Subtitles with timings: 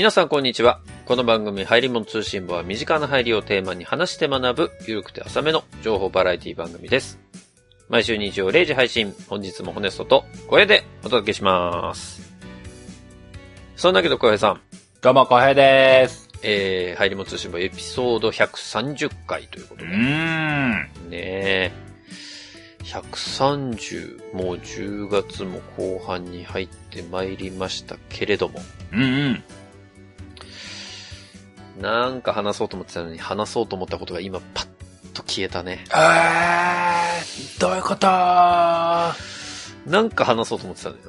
[0.00, 0.80] 皆さんこんにちは。
[1.04, 7.18] この番組、入り物通信簿は身近な入りをテーマに話して学ぶ、ゆるくて浅めの情報バラエティ番組です。
[7.90, 12.32] 毎週日曜0時配信、本日もホネストと小平でお届けします。
[13.76, 14.62] そんなけど小平さん、
[15.02, 16.30] どうも、小平です。
[16.42, 20.70] えー、入り物通信簿エピソード130回ということで、うーん。
[21.10, 21.72] ねえ。
[22.84, 28.60] 130、もう10月も後半に入ってまいりましたけれども、
[28.94, 29.44] うんうん。
[31.80, 34.66] なんか話そうと思ってたのに話そうと思ったことが今パッ
[35.14, 35.84] と消えたね。
[35.90, 38.06] えー、どういうこと？
[38.06, 41.02] なんか話そうと思ってたのよ。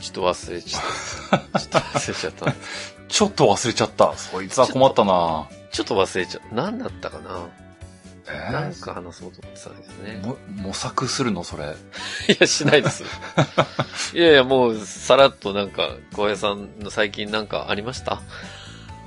[0.00, 1.58] ちょっと忘れちゃった。
[1.60, 2.54] ちょっと忘れちゃった。
[3.08, 4.14] ちょっと忘れちゃった。
[4.16, 6.54] そいつは困ったなちょっと忘れちゃった。
[6.54, 7.46] 何だったかな
[8.26, 10.26] えなんか話そうと思ってたんだけどね。
[10.26, 10.36] も、
[10.68, 11.44] 模索するの？
[11.44, 11.64] それ。
[12.28, 13.04] いや、しないです。
[14.14, 18.20] いやいや、もう、さらっとなんか、小平さんの最近なんかありました？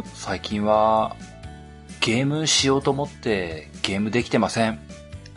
[0.14, 1.16] 最近は、
[2.02, 4.80] ゲームしようと思って、ゲームできてません。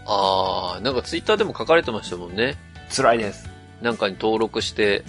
[0.06, 2.56] あー、なんかツイッターでも書かれてましたもんね。
[2.94, 3.48] 辛いです。
[3.83, 5.05] なんかに登録して、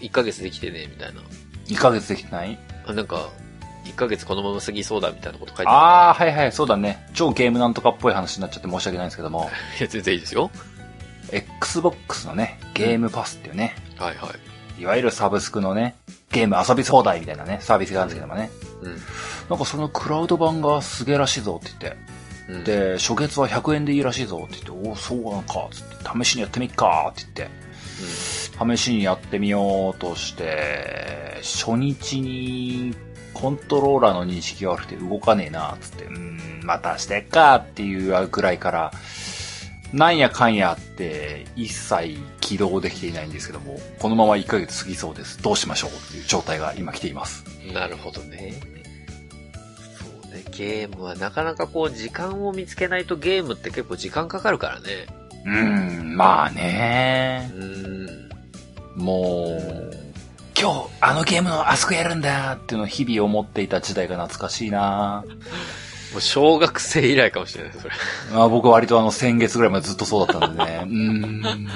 [0.00, 1.20] 1ヶ月できてね、みたいな。
[1.66, 2.58] 2ヶ月できてない？
[2.86, 3.28] あなんか、
[3.84, 7.06] 1ヶ月このまま過ぎそうだみたいなこと書いてあー、はいはい、そうだね。
[7.14, 10.50] 超ゲームなんとかっぽい話になっちゃって申し訳ないんですけども、いや、全然いいですよ。
[11.32, 14.30] Xbox のね、ゲームパスっていうね、はいは
[14.78, 14.82] い。
[14.82, 15.94] いわゆるサブスクのね、
[16.32, 18.50] ゲーム遊び放題みたいなね、サービスがあるんですけどもね。
[18.82, 18.96] うん。
[19.48, 22.20] なんかそのクラウド版がすげえらしいぞって言って。
[22.48, 32.94] うん、で、初月は100円でいいらしいぞって言って、おお、そうなんか、つって、試しにやってみっかって言って、試しにやってみようとして、初日に
[33.34, 38.92] コントローラーの認識が悪くて動かねえな、つって、うーん、またしてっかっていうぐらいから、
[39.92, 45.42] なんやかんやって、一切起動できていないんですけども、このまま1ヶ月過ぎそうです。
[45.42, 47.44] どうしましょうっていう状態が今来ています。
[47.66, 47.74] うん。
[47.74, 48.54] なるほどね。
[49.98, 55.06] そうね、ゲームはなかなかこう、時間を見つけないとゲームって結構時間かかるからね。
[55.44, 57.50] うーん、まあね。
[57.54, 58.30] うん。
[58.96, 59.90] もう、
[60.60, 65.24] 今日あのゲームのあそこやるんだっていうのを日々思っていた時代が懐かしいな
[66.12, 67.90] もう小学生以来かもしれない、それ。
[68.32, 70.80] まあ僕は割とあの先月ぐらいまでずっとそうだったんでね。
[70.86, 71.68] うーん。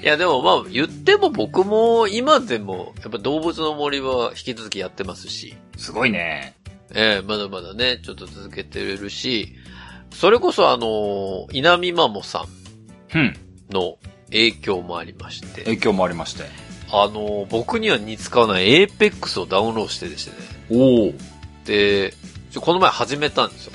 [0.00, 6.54] いや、でもまあ、言っても僕も今でも、やっぱ動物の森は引き続きやってますし、すごいね。
[6.94, 9.54] ええまだまだね、ちょっと続けてるし、
[10.14, 12.46] それこそあの、稲見マモさ
[13.14, 13.20] うん。
[13.22, 13.36] ん
[13.70, 13.98] の
[14.30, 16.44] 影響もありまして、影響もありまして。
[16.90, 20.36] あの、僕には似つかない Apex をダウンロードしてでしてね、
[20.70, 21.14] おお
[21.66, 22.14] で、
[22.50, 23.72] ちょこの前始めたんですよ。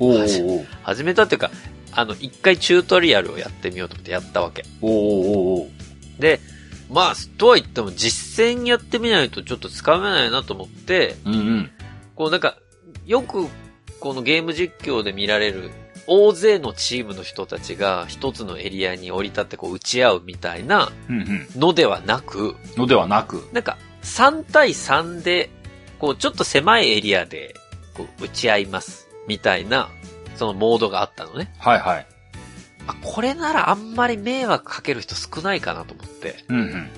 [0.00, 1.50] おおお始めたっていうか、
[1.92, 4.64] あの、一回チュートリアルをやってみようと思ってやったわけ。
[4.80, 5.68] おおお
[6.18, 6.40] で、
[6.90, 11.70] まあ、とは言っても実践やってみないとちょっとつかめないなと思って、うんうん。
[12.14, 12.56] こうなんか、
[13.06, 13.46] よく
[14.00, 15.70] このゲーム実況で見られる
[16.06, 21.48] 大勢のチームの人たちが一つのエリアに降り立ってこう打ち合うみたいなうんうん。
[21.56, 23.46] のではなく、のではなく。
[23.52, 25.50] なんか3対3で、
[25.98, 27.54] こうちょっと狭いエリアで
[27.98, 29.90] こう打ち合いますみたいな、
[30.36, 31.52] そのモードがあったのね。
[31.58, 32.06] はいはい。
[32.86, 36.44] あ、これならあんまり迷惑かける人少ないかなと思って。
[36.48, 36.90] うんうん。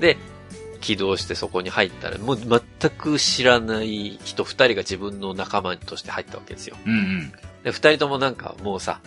[0.00, 0.16] で、
[0.80, 6.76] 起動してそこに入ったら、もう全く知らない人二人が自分の仲間として入ったわけですよ。
[6.86, 7.32] うんうん。
[7.64, 9.00] で、二人ともなんかもうさ、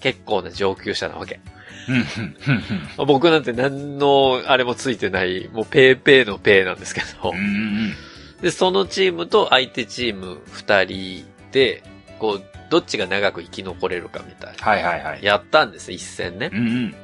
[0.00, 1.40] 結構な上級者なわけ。
[3.06, 7.38] 僕なんて何のあれもついてない、もうペーペーのペーなんですけどうん。
[7.38, 7.40] う。
[7.40, 7.94] ん
[8.42, 11.82] で、そのチームと相手チーム二人で、
[12.18, 14.64] こう、どっちが長く生き残れるかみたいな。
[14.64, 15.22] はいはいはい。
[15.22, 16.56] やったんです、一戦ねう。
[16.56, 16.94] んうん。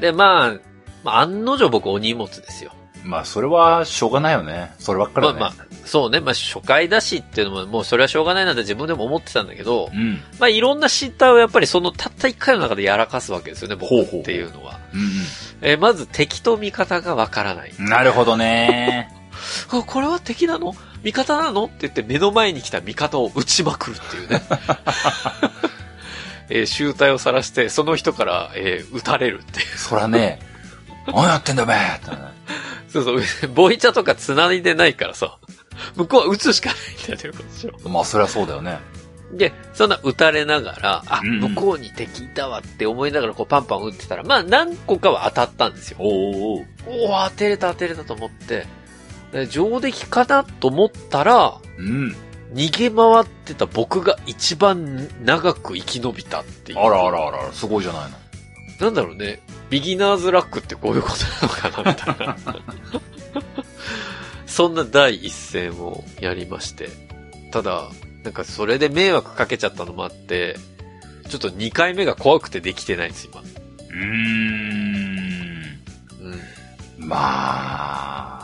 [0.00, 0.58] で、まあ、
[1.04, 2.72] まあ、案の定僕お荷物ですよ。
[3.04, 4.72] まあそれはしょうがないよね。
[4.78, 5.40] そればっかりだね。
[5.40, 6.20] まあまあ、そうね。
[6.20, 10.20] まあ初回だしっていうのも、もうそれはしょうがないなって自分でも思ってたんだけど、うん。
[10.38, 14.80] まあいろんな失態をやっぱりそのたった一回の中でやらかすわけですよね、僕ほうほうっていうのは。
[14.92, 15.00] うん
[15.60, 17.72] えーまず敵と味方がわからない。
[17.78, 17.86] うん。
[17.86, 19.14] なるほどね。
[19.70, 20.74] あこれは敵なの？
[21.08, 21.64] 味方なの？
[21.64, 24.42] って言って目の前に来た味方を撃ちまくるっていうね。
[26.50, 29.66] えー集体を晒して、その人から、えー撃たれるっていう。
[29.78, 30.38] そらね、
[31.06, 32.16] 何やってんだべってね。
[32.90, 35.38] そうそう、ボイチャとか繋いでないからさ、
[35.96, 36.76] 向こうは撃つしかな
[37.12, 37.72] いんだよね、こっちは。
[37.90, 38.78] まあそりゃそうだよね。
[39.32, 45.98] で、そんな撃たれながら、あ、うんうん向こうに敵いたわって思いながらこうパンパン撃ってたら、まあ何個かは当たったんですよ。
[46.00, 46.64] おおお
[47.28, 48.66] 当てれた当てれたと思って、で
[49.50, 52.16] 上出来かなと思ったら、うん。
[52.54, 56.78] 逃げ回ってた僕が一番長く生き延びたっていう。
[56.78, 58.16] あらあらあら、すごいじゃないの。
[58.80, 59.40] なんだろうね。
[59.70, 62.36] ビギナーズラックってこういうことなのかなみたいな。
[64.46, 66.88] そんな第一戦をやりまして。
[67.52, 67.88] ただ、
[68.24, 70.56] なんかそれで迷惑かけちゃったのもあって、
[71.28, 73.40] ちょっと2回目が怖くてできてないんです、今。
[73.40, 74.78] うーん。
[76.98, 77.08] うん。
[77.08, 78.37] まあ、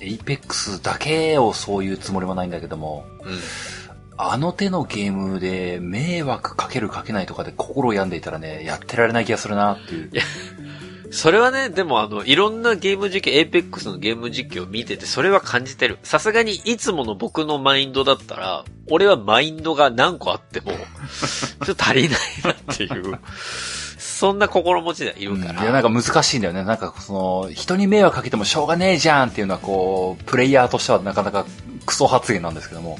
[0.00, 3.38] エイペックスだけをそういうつもりもないんだけども、うん。
[4.20, 10.10] あの手のゲームで迷惑かけるかけないとかで心病んでいたらね、やってられない気がするなっていう。
[11.10, 15.98] それはね、でもあの、いろんなゲーム実況、エイペックスのゲーム実況を見てて、それは感じてる。
[16.02, 20.72] さすがにいつもの僕のマインドだったら、俺はマインドが何個あっても、
[21.64, 23.18] ちょっと足りないなっていう、
[24.18, 25.62] そんな心持ちではいるから。
[25.62, 26.64] いや、なんか難しいんだよね。
[26.64, 31.46] なんかその、人に迷惑かけてもしょうがねえじゃんっていうのはこう、プレイヤーとしてはなかなか
[31.86, 32.98] クソ発言なんですけども。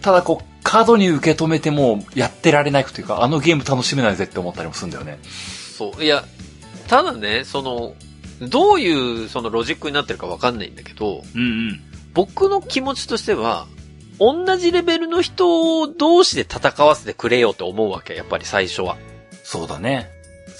[0.00, 5.18] ただこう、過度に受け止めてもやってられないというか、あのゲーム楽しめないぜって思ったりもするんだよね。
[5.76, 6.04] そう。
[6.04, 6.24] いや、
[6.86, 7.94] ただね、その、
[8.48, 11.80] どういうそのロジックになってるかわかんないんだけど、うんうん。
[12.14, 13.66] 僕の気持ちとしては、
[14.20, 18.96] 同じレベルの人同士で戦わせてくれよって思うわけ、やっぱり最初は。
[19.42, 20.11] そうだね。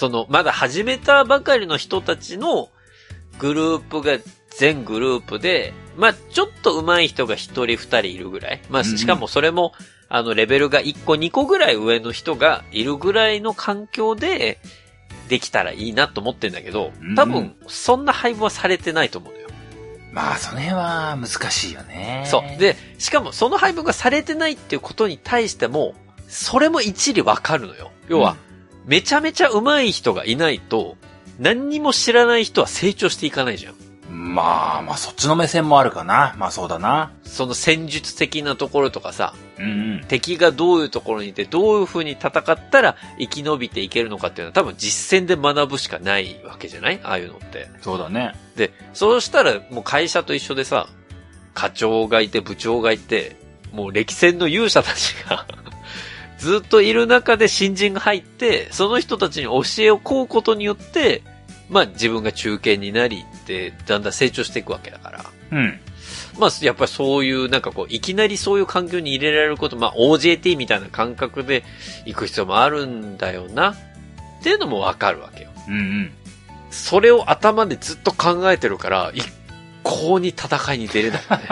[0.03, 2.71] その、まだ始めたばかりの人たちの
[3.39, 4.19] グループが
[4.51, 8.61] 全グループで、まあ、ちょっと上手い人が一人二人いるぐらい。
[8.69, 9.75] まあ、うんうんしかもそれも、
[10.09, 14.59] あの、レベルが一個二個ぐらい上の人がいるぐらいの環境で、
[15.29, 19.49] できたらいいなと思ってんだけどうんうん、多分、そんな配分はされてないと思うのよ。
[20.11, 22.25] まあ、その辺は難しいよね。
[22.27, 22.59] そう。
[22.59, 25.95] で、しかもその配分がされてないっていうことに対しても、
[26.27, 27.93] それも一理わかるのよ。
[28.09, 28.37] 要は、
[28.85, 30.97] めちゃめちゃ上手い人がいないと、
[31.39, 33.75] 何にも知らない人は成長していかないじゃん。
[34.09, 36.35] まあ、まあ、そっちの目線もあるかな。
[36.37, 37.13] まあ、そうだな。
[37.25, 39.69] その戦術的なところとかさ、うんう
[40.01, 40.05] ん。
[40.07, 47.01] 敵がどういうところにいて、どういう風に戦ったら生き延びていけるのかっていうのは多分実践で学ぶしかないわけじゃない？
[47.03, 47.71] ああいうのって。
[47.81, 48.35] そうだね。
[48.55, 50.89] で、そうしたらもう会社と一緒でさ、
[51.55, 53.37] 課長がいて部長がいて、
[53.73, 55.47] もう歴戦の勇者たちが
[56.43, 61.23] ずっといる中で新人が入って、その人たちに教えを請うことによって、
[61.71, 65.25] まあ自分が中堅になりって、だんだん成長していくわけだから。
[65.53, 65.81] うん。
[66.41, 71.63] まあやっぱりそういうなんかこう、いきなりそういう環境に入れられること、まあ OJT みたいな感覚で
[72.07, 73.77] 行く必要もあるんだよな、っ
[74.43, 75.51] ていうのもわかるわけよ。
[75.69, 76.11] うんうん。
[76.73, 79.25] それを頭でずっと考えてるから、一
[79.85, 81.39] 向に戦いに出れないよね。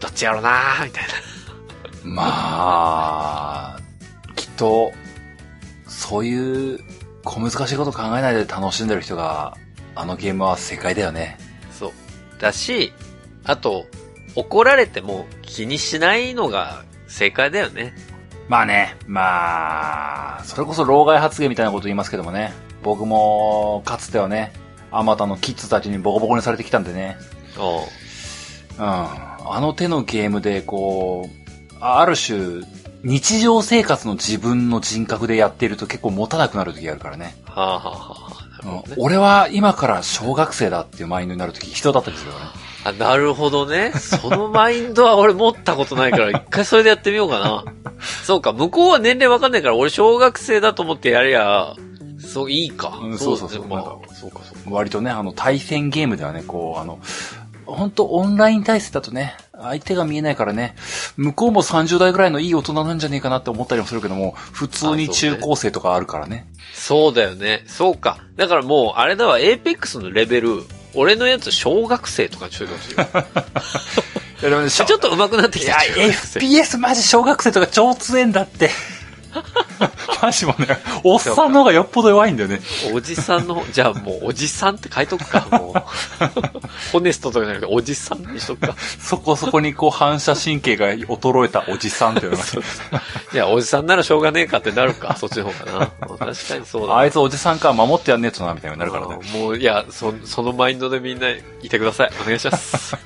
[0.00, 1.10] どっちやろうなーみたいな。
[2.04, 3.80] まあ、
[4.36, 4.92] きっと、
[5.86, 6.80] そういう
[7.24, 9.56] 小難しいこと考えないで楽しんでる人が、
[9.94, 11.38] あのゲームは正解だよね。
[11.72, 11.92] そう。
[12.40, 12.92] だし、
[13.44, 13.86] あと、
[14.36, 17.94] 怒られても気にしないのが正解だよね。
[18.48, 22.52] まあね、まあ、それこそ老害発言みたいなこと言いますけどもね。
[22.82, 24.52] 僕も、かつてはね、
[24.90, 27.16] あまたのキッズたちにボコボコにされてきたんでね。
[27.58, 27.82] おう
[28.78, 28.84] うん。
[28.84, 31.43] あの手のゲームで、こう、
[31.84, 32.62] ある種、
[33.02, 37.36] 日常生活の自分の人格でやっていると結構持たなくなる時があるからね。
[37.44, 38.94] はあ、はあはあね。
[38.96, 42.46] 俺は今から小学生だっていうマインドになる時人だったりするよね。
[42.84, 43.92] あ、なるほどね。
[43.92, 47.64] そのマインドは俺持ったことないから、 一回それでやってみようかな。
[48.24, 51.74] そうか、向こうは年齢わかんないから、俺小学生だと思ってやりゃ、
[52.18, 52.98] そう、いいか。
[53.02, 53.82] うんそうそうそうでまあ
[54.14, 54.70] そうか、そうか。
[54.70, 56.98] 割とね、あの、対戦ゲームではね、こう、あの、
[57.66, 60.74] 本当オンライン対戦だとね、相手が見えないからね、
[61.16, 66.46] 向こうも30代ぐらいのいい大人なんじゃねえかなって思ったりもするけども、普通に中高生とかあるからね。
[66.74, 67.64] そうだよね。
[67.66, 68.18] そうか。
[68.36, 70.62] だからもう、あれだわ、エーペックスのレベル、
[70.94, 73.06] 俺のやつ小学生とかにしといてほしいよ。
[74.42, 75.82] いやでもね、ちょっと上手くなってきいや、た。
[75.84, 78.70] 中学生 FPS マジ小学生とか超強えんだって。
[80.22, 80.66] マジもね、
[81.02, 82.60] おっさんの方がよっぽど弱いんだよね。
[82.92, 85.82] おじさんの方、じゃあもうおじさんって書いとくか、もう。
[86.92, 88.74] ホネストとかじゃなくて、おじさんにしとくか。
[88.78, 92.44] そこそこにこう反射神経が衰えたおじさんっていうのが。
[93.32, 95.78] いや、おじさんならしょうがねえかってなるか、そっちの方かな。
[95.78, 96.96] まあ確かにそうだな。
[97.00, 99.18] あいつおじさんか守ってやんねえとな、みたいになるからね。
[99.32, 102.12] もう、いや、そ、そのマインドでみんないてください。
[102.22, 102.96] お願いします。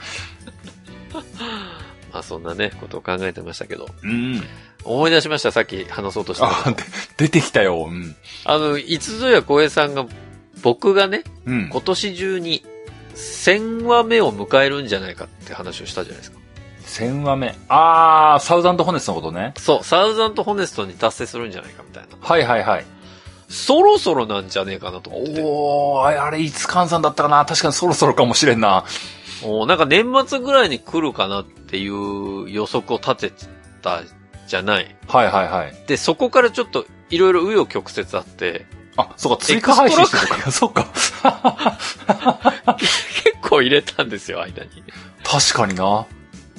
[2.12, 3.88] まあそんなね、ことを考えてましたけど。
[4.02, 4.42] うん。
[4.84, 6.74] 思い出しました、さっき話そうとしたあ、
[7.16, 7.86] 出てきたよ。
[7.88, 8.16] うん。
[8.44, 10.06] あの、いつぞや小江さんが、
[10.62, 11.68] 僕がね、うん。
[11.70, 12.64] 今年中に
[13.14, 16.38] 1000話目を迎えるんじゃないかって話をしたじゃないですか。
[16.86, 17.54] 1000話目。
[17.68, 19.52] あー、サウザンドホネスのことね。
[19.58, 22.08] そう、サウザンとホネストに達成するんじゃないかみたいな。
[22.20, 22.84] はいはいはい。
[23.48, 25.42] そろそろなんじゃねえかなと思ってて。
[25.42, 28.84] おー、あれいつ換算だったかな確かにそろそろかもしれんな。
[29.44, 33.46] おなんか年末ぐらいに来るかなっていう予測を立て
[33.82, 34.02] た
[34.46, 34.96] じゃない。
[35.06, 35.74] はいはいはい。
[35.86, 38.66] で、そこからちょっといろいろ紆余曲折あって、
[38.96, 40.50] あ、そうか、追加配信してるから。
[40.50, 40.86] そっか。
[42.76, 44.82] 結個入れたんですよ、間に。
[45.22, 46.04] 確かにな。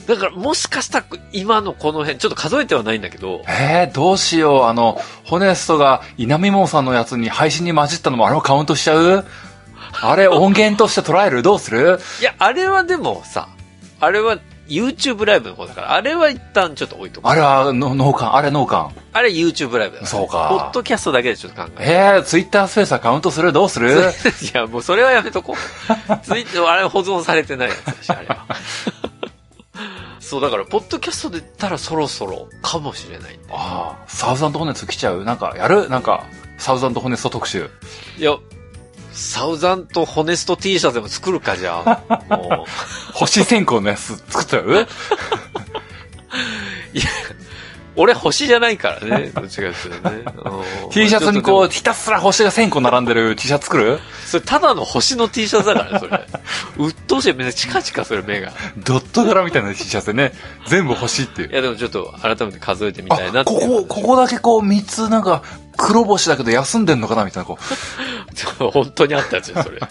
[0.08, 4.64] だから、もしかしたら、今のこの辺、ちょっと数えてはないんだけど、えー、どうしよう。
[4.64, 9.26] あの、ホネストが稲見もさんのやつに配信に混じったのもあれもカウントしちゃう
[10.02, 11.42] あれ音源として捉える？
[11.42, 12.00] どうする？
[12.22, 13.50] いや、あれはでもさ、
[14.00, 14.38] あれは
[14.68, 17.32] YouTube ライブの方だから、あれは一旦ちょっと置いとこう。
[17.32, 18.76] あれはの脳幹、あれ脳幹？
[19.12, 23.52] あれ YouTube ライブだからそうかポッドキャストだけでちょっと考ええー、ツイッタースペースはカウントする？
[23.52, 23.90] どうする？
[23.92, 23.96] い
[24.54, 25.56] や、もうそれはやめとこう。
[26.24, 28.46] ツイッター、あれ保存されてないやつだし、あれは。
[30.20, 33.40] そう、だから、ポッドキャストで言ったらそろそろかもしれない。
[33.50, 35.24] ああ、サウザンドホネスト来ちゃう？
[35.24, 35.90] なんか、やる？
[35.90, 36.24] なんか、
[36.60, 37.68] サウザンドホネスト特集。
[38.20, 38.38] いや、
[39.12, 42.04] サウザンとホネスト T シャツでも作るか、じゃあ。
[42.36, 42.70] もう。
[43.14, 44.72] 星線香のやつ作っちゃう？
[46.94, 47.04] いや、
[47.96, 49.32] 俺星じゃないからね。
[49.36, 50.24] どっちかっていうとね。
[50.46, 54.00] うん T シャツにこう、ひたすら星が1000個並んでる T シャツ作る？
[54.26, 56.26] それただの星の T シャツだからね、それ。
[56.78, 57.34] 鬱陶しい。
[57.34, 58.54] めっちゃチカチカする目が。
[58.78, 60.32] ドット柄みたいな T シャツでね、
[60.68, 61.56] 全部星っていうい。
[61.56, 65.44] や、でもちょっと改めて数えてみたいなここ、ここだけこう、三つなんか、
[65.80, 68.70] 黒星だけど休んでんのかなみたいな、こう。
[68.72, 69.80] 本当にあったやつよ、それ。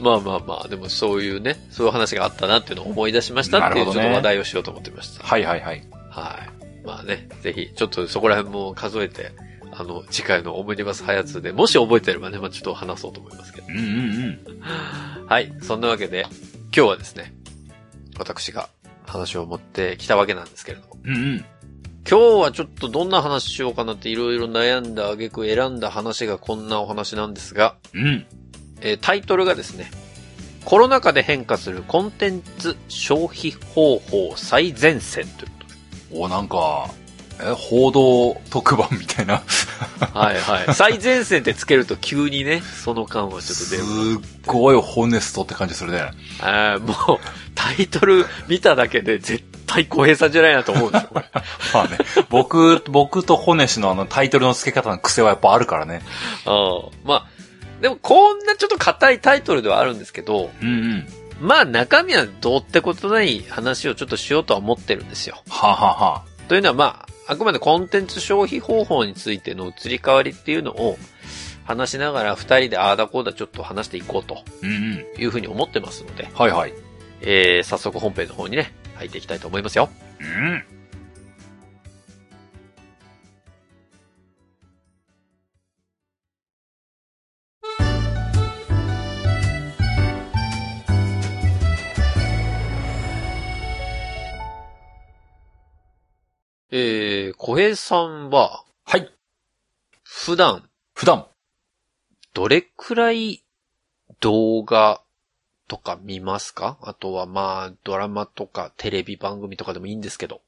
[0.00, 5.26] まあまあまあ、でもそういうね、そういう話があったなっていうのを思い出しましたっていう、ねちょっと話題をしようと思ってました。
[5.26, 5.82] はいはいはい。
[6.10, 6.40] は
[6.82, 6.86] い。
[6.86, 9.32] まあね、ぜひ、ちょっとそこら辺も数えて、
[9.72, 13.66] あの、次回のオムニバスハヤツで、もし覚えてればね、まあちょっと話そうと思いますけど。
[13.68, 15.26] うんうんうん。
[15.26, 15.52] はい。
[15.62, 16.26] そんなわけで、
[16.76, 17.32] 今日はですね、
[18.18, 18.68] 私が
[19.06, 20.98] 話を持ってきたわけなんですけれども。
[21.04, 21.44] うんうん。
[22.08, 28.26] 今日はちょっとどんな話しようかなっていろいろ悩んだ挙句選んだ話がこんなお話なんですが、うん。
[28.82, 29.90] えータイトルがですね、
[30.66, 35.50] コロナ禍で変化するコンテンツ消費方法最前線という
[36.10, 36.90] こお、なんか、
[37.40, 39.38] え、報道特番みたいな。
[39.38, 40.18] とで。
[40.18, 40.74] はいはい。
[40.74, 43.82] 最前線ってつけると急にね、その感はちょっと出する。
[44.20, 46.10] っごいホネストって感じするね。
[46.40, 47.18] あーもう、
[47.54, 51.26] タイトル見ただけで絶対小平さんじゃないなと思うんですよ、これ。
[51.74, 56.02] まあね、僕、僕とホネシのあのタイトルの付け方の癖はやっぱあるからね。
[56.46, 57.26] うんまあ、
[57.80, 61.06] でもこんなちょっと硬いタイトルではあるんですけど、うんうん。
[61.40, 65.42] まあ中身はどうってことない話をちょっとしようとは思ってるんですよ。
[65.48, 70.98] はあ、はあはあ、というのはまあ、あくまでコンテンツ消費方法についての移り変わりっていうのを
[71.64, 75.22] 話しながら二人でああだこうだちょっと話していこうとうんうん。
[75.22, 76.74] いうふうに思ってますので、はいはい。
[77.22, 78.72] えー、早速本編の方にね、
[79.04, 79.90] 入っていきたいと思いますよ。
[80.20, 80.64] うん。
[96.76, 99.08] えー、小平さんは、はい。
[100.02, 101.28] 普段、普段。
[102.32, 103.44] どれくらい
[104.18, 105.03] 動画
[105.66, 106.78] とか見ますか？
[106.82, 110.40] あとはまあ、ドラマとかテレビ番組とかでもいいんですけど。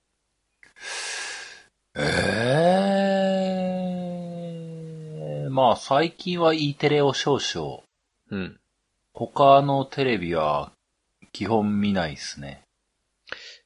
[1.95, 2.03] え
[5.47, 7.83] えまあ最近は E テレを少々。
[8.31, 8.61] うん。
[9.15, 10.73] 他のテレビは
[11.33, 12.63] 基本見ないですね。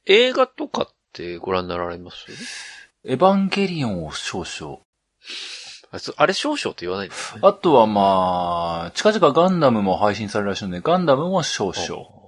[0.05, 2.17] 映画とかってご覧になられます？
[3.03, 4.79] エヴァンゲリオンを少々。
[6.15, 7.41] あれ少々って言わないんですね。
[7.43, 12.21] あとはまあ、近々ガンダムも配信されるらしいので、ガンダムも少々。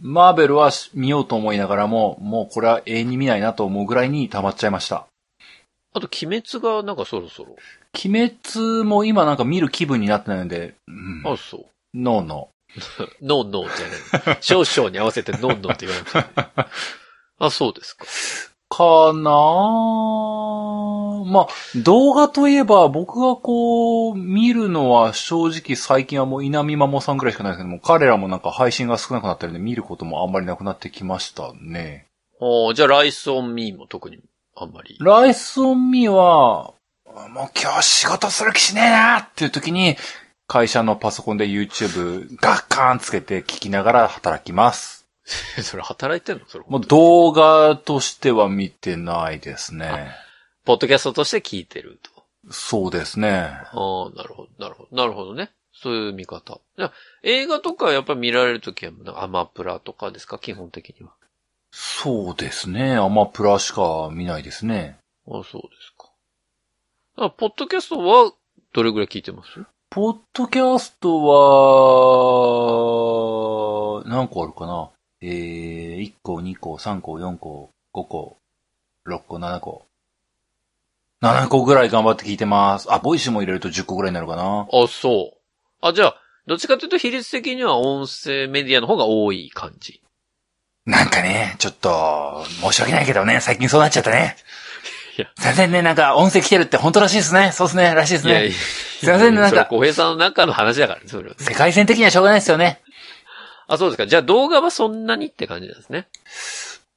[0.00, 4.96] マーベルは見ようと思いながらも、もうこれは永遠に見ないなと思うぐらいに溜まっちゃいました。
[4.96, 7.56] うあと、鬼滅がなんかそろそろ。
[8.04, 11.22] 鬼滅も今なんか見る気分になってないので、うん。
[11.24, 11.66] あ、そう。
[11.94, 12.48] ノーノ
[13.22, 14.38] ノーノーじゃない。
[14.42, 16.68] 少々に合わせてノーノーって言わなくて、ね。
[17.40, 18.04] あ、そうですか。
[18.70, 18.76] ー。
[18.76, 20.16] かなー
[21.26, 21.48] まあ、
[21.82, 32.06] 動画といえば僕がこう、見るのは正直最近はもう稲見まもさんぐらいしかないですけども、彼らもなんか配信が少なくなったので見ることもあんまりなくなってきましたね。
[32.40, 34.18] おーじゃあ、ライスオンミーも特に
[34.54, 34.96] あんまり。
[35.00, 36.74] ライスオンミーは、
[37.06, 39.96] もう今日仕事する気しねえなっていう時に、
[40.46, 44.95] 会社のパソコンで YouTube ガッカーンつけて聞きながら働きます。
[45.62, 46.46] それ働いてんの？
[46.46, 46.64] それ。
[46.68, 50.14] もう動画としては見てないですね。
[50.64, 52.10] ポッドキャストとして聞いてると。
[52.50, 53.30] そうですね。
[53.32, 54.96] ああ、なるほど、なるほど。
[54.96, 55.50] なるほどね。
[55.74, 56.60] そういう見方。
[56.78, 56.92] じゃあ
[57.22, 58.92] 映画とかやっぱ見られるときは、
[59.22, 60.38] アマプラとかですか？
[60.38, 61.12] 基本的には。
[61.72, 62.96] そうですね。
[62.96, 64.98] アマプラしか見ないですね。
[65.28, 66.08] あそうですか。
[67.16, 68.32] あ、ポッドキャストは、
[68.72, 69.48] どれぐらい聞いてます？
[69.90, 71.22] ポッドキャスト
[73.96, 74.90] は、何個あるかな？
[75.28, 78.38] えー、1個、2個、3個、4個、5個、
[79.04, 79.86] 6個、7個。
[81.20, 82.86] 7個ぐらい頑張って聞いてます。
[82.92, 84.68] あ、ボイシーも入れると10個ぐらいになるかな。
[84.70, 85.38] あ、そう。
[85.80, 86.16] あ、じゃあ、
[86.46, 90.00] どっちかというと比率的には音声メディアの方が多い感じ。
[90.84, 94.36] なんかね、ちょっと、申し訳ないけどね、最近そうなっちゃったね。
[95.18, 97.50] いやすいませんね、なんか音声来てるって本当らしいですね。
[97.50, 98.54] そうですね、らしいですいやいやね。
[98.54, 101.34] すいませんねなんか小平さんの中の話だからね、それは。
[101.38, 102.82] 世界線的にはしょうがないですよね。
[103.68, 104.06] あ、そうですか。
[104.06, 106.08] じゃあ動画はそんなにって感じなんですね。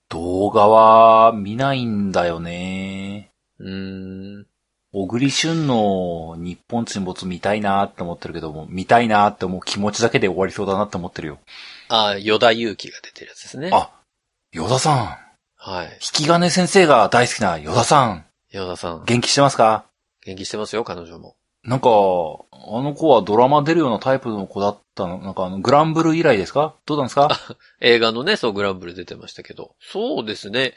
[0.09, 3.31] 動画は見ないんだよね。
[3.59, 4.45] うーん。
[4.91, 11.37] 小栗旬の日本沈没見たいなって思ってるけども、見たいなって思う気持ちだけで終わりそうだなって思ってるよ。
[11.89, 13.69] あ、与田祐希が出てるやつですね。
[13.71, 13.91] あ、
[14.51, 15.17] ヨダさん。
[15.57, 15.85] はい。
[15.93, 18.25] 引き金先生が大好きなヨダさん。
[18.51, 19.03] 与田さん。
[19.05, 19.85] 元気してますか？
[20.25, 21.35] 元気してますよ、彼女も。
[21.63, 21.89] なんか、
[22.71, 25.17] あの子はドラマ出るようなタイプの子だったの？
[25.19, 26.75] なんかあの、グランブル以来ですか？
[26.85, 27.29] どうなんですか？
[27.81, 29.75] 映画のね、そう、グランブル出てましたけど。
[29.81, 30.73] そうですね。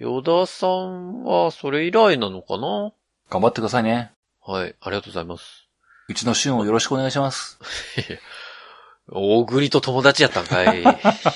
[0.00, 2.92] 与田さんは、それ以来なのかな？
[3.28, 4.12] 頑張ってくださいね。
[4.44, 4.74] はい。
[4.80, 5.66] ありがとうございます。
[6.08, 7.58] うちの旬をよろしくお願いします。
[9.10, 10.82] 大栗と友達やったんかい。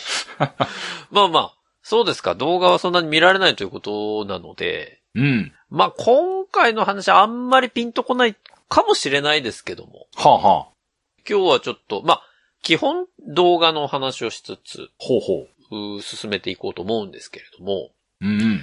[1.11, 2.35] まあまあ、そうですか。
[2.35, 5.53] 動画はそんなに見られないということなので、うん。
[5.69, 8.37] まあ今回の話あんまりピンとこない
[8.73, 10.69] かもしれないですけども、はあはあ。
[11.29, 12.23] 今日はちょっと、まあ、
[12.62, 17.91] 基本動画の話をしつつ、ほうほうー進めていこうと思うんですけれども、
[18.23, 18.26] う。
[18.26, 18.61] うんうん。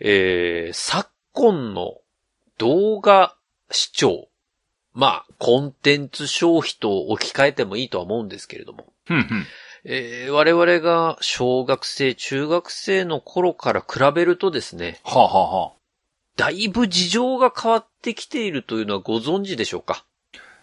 [0.00, 1.98] えー、昨今の
[2.56, 3.36] 動画
[3.70, 4.28] 視聴、
[4.94, 9.46] まあ、コンテンツ消費と置き換えてもいいとは思うんですけれども、ふんふん。
[9.84, 15.83] えー我々が小学生、中学生の頃から比べるとですね、はあはあはあ。
[16.36, 20.04] だいぶ事情が変わってきているというのはご存知でしょうか？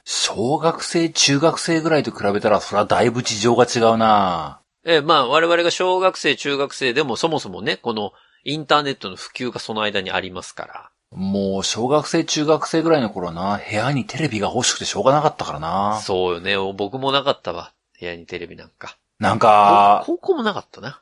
[0.04, 8.14] 小学生、中学生ぐらいと比べたら、それはだいぶ事情が違うなえーまあ、我々が小学生、中学生でもそもそもね、この
[8.44, 16.00] インターネットの普及がその間にありますから、もう、小学生、中学生ぐらいの頃はな、部屋にテレビが欲しくてしょうがなかったからな。
[16.02, 17.74] そうよね、僕もなかったわ。
[18.00, 18.98] 部屋にテレビなんか。
[19.22, 21.00] なんか、高校もなかったな。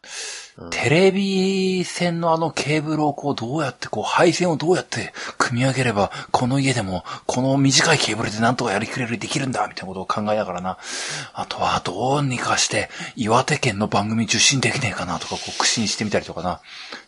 [0.58, 10.78] うんテレビ線のあのケーブルをこうどうやってこう配線をどうやって組み上げればこの家でもこの短いケーブルでなんとかやりくれるできるんだみたいなことを考えながらな。
[11.34, 16.60] あとはどうにかして岩手県の番組受信できねえかなとかこう苦心してみたりとかな。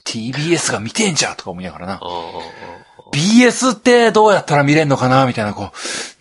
[0.05, 1.99] TBS が見てんじゃんとか思いながらな。
[3.11, 5.71] BS ってどうやったら見れんのかなみたいな、こ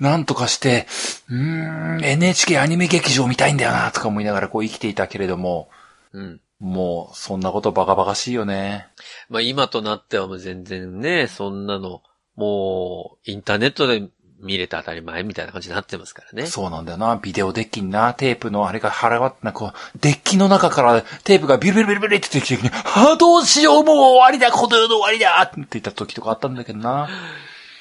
[0.01, 0.87] う、なんとかして、
[1.29, 5.69] うーん、NHK アニメ劇場見たいんだよなとか思いながらこう生きていたけれども、
[6.13, 6.41] うん。
[6.59, 8.87] もう、そんなことバカバカしいよね。
[9.29, 12.03] まあ今となってはもう全然ね、そんなの、
[12.37, 14.03] もう、インターネットで
[14.43, 16.47] 見れて当たり前みたいな感じになってますからね。
[16.47, 17.17] そうなんだよな。
[17.17, 27.09] ビデオデッキにな、テープのあれが払わってな、こう、デッキの中からテープがビルビルビルビルって出てきた時に、ああ、どうしよう、もう終わりだ、この世の終わりだって言った時とかあったんだけどな。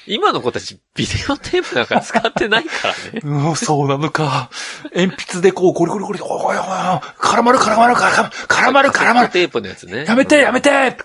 [0.06, 3.20] 今の子たちビデオテープなんか使ってないからね。
[3.24, 4.50] うん、そうなのか。
[4.94, 9.28] 鉛筆でこう、ゴリゴリゴリ、おいおいおい、絡まる絡まる絡まる、絡まる絡まる。
[9.28, 10.04] テープのやつね。
[10.06, 10.96] やめてやめて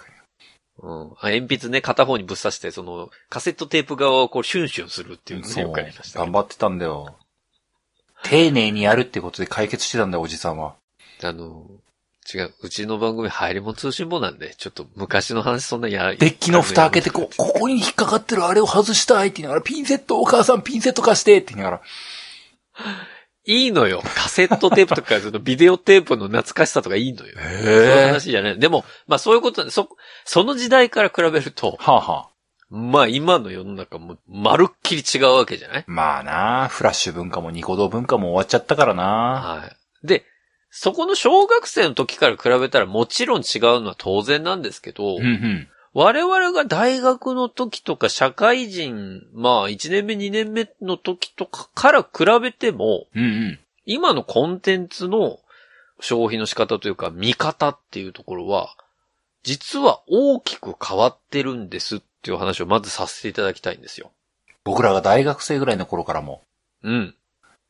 [0.86, 1.12] うん。
[1.20, 6.20] あ鉛筆ね、片方にぶっ刺して、その、カセットテープ側をこう、シュンシュンするっていうのね、よくありました。
[6.20, 7.18] 頑張ってたんだよ。
[8.24, 10.76] 丁寧にやるってことで解決してたんだよ、おじさんは。
[11.24, 11.66] あの、
[12.32, 12.54] 違う。
[12.62, 21.82] うちの番組、入りも通信簿なんで、ちょっと昔の話そんなや、デッキの蓋開けて、こう、ここに引っかかってるあれを外したいって言いながら、ピンセット、お母さんピンセット貸してって言いながら、
[23.46, 24.02] いいのよ。
[24.16, 27.34] カセットテープとか、そのビデオテープの懐かしさとかいいのよ。
[27.36, 28.60] そういう話じゃない。
[28.60, 29.90] でも、まあそういうこと、そ、
[30.24, 32.30] その時代から比べると、はあ、はあ、
[32.70, 35.84] まあ今の世の中も、まるっきり違うわけじゃない？
[35.88, 39.72] まあなフラッシュ文化もニコ動文化も終わっちゃったからなは
[40.04, 40.08] い。
[40.08, 40.26] で、
[40.72, 45.68] そこの小学生の時から比べたらもちろん違うのは当然なんですけど、うんうん。
[45.98, 53.60] 我々が大学の時とか社会人、まあ1年目2年目の時とかから比べても、うんうん。
[53.86, 55.40] 今のコンテンツの
[56.02, 58.76] 消費の仕方というか見方っていうところは、
[59.44, 64.12] 実は大きく変わってるんですっていう話をまずさせていただきたいんですよ。
[64.66, 66.42] 僕らが大学生ぐらいの頃からも。
[66.84, 67.16] うん。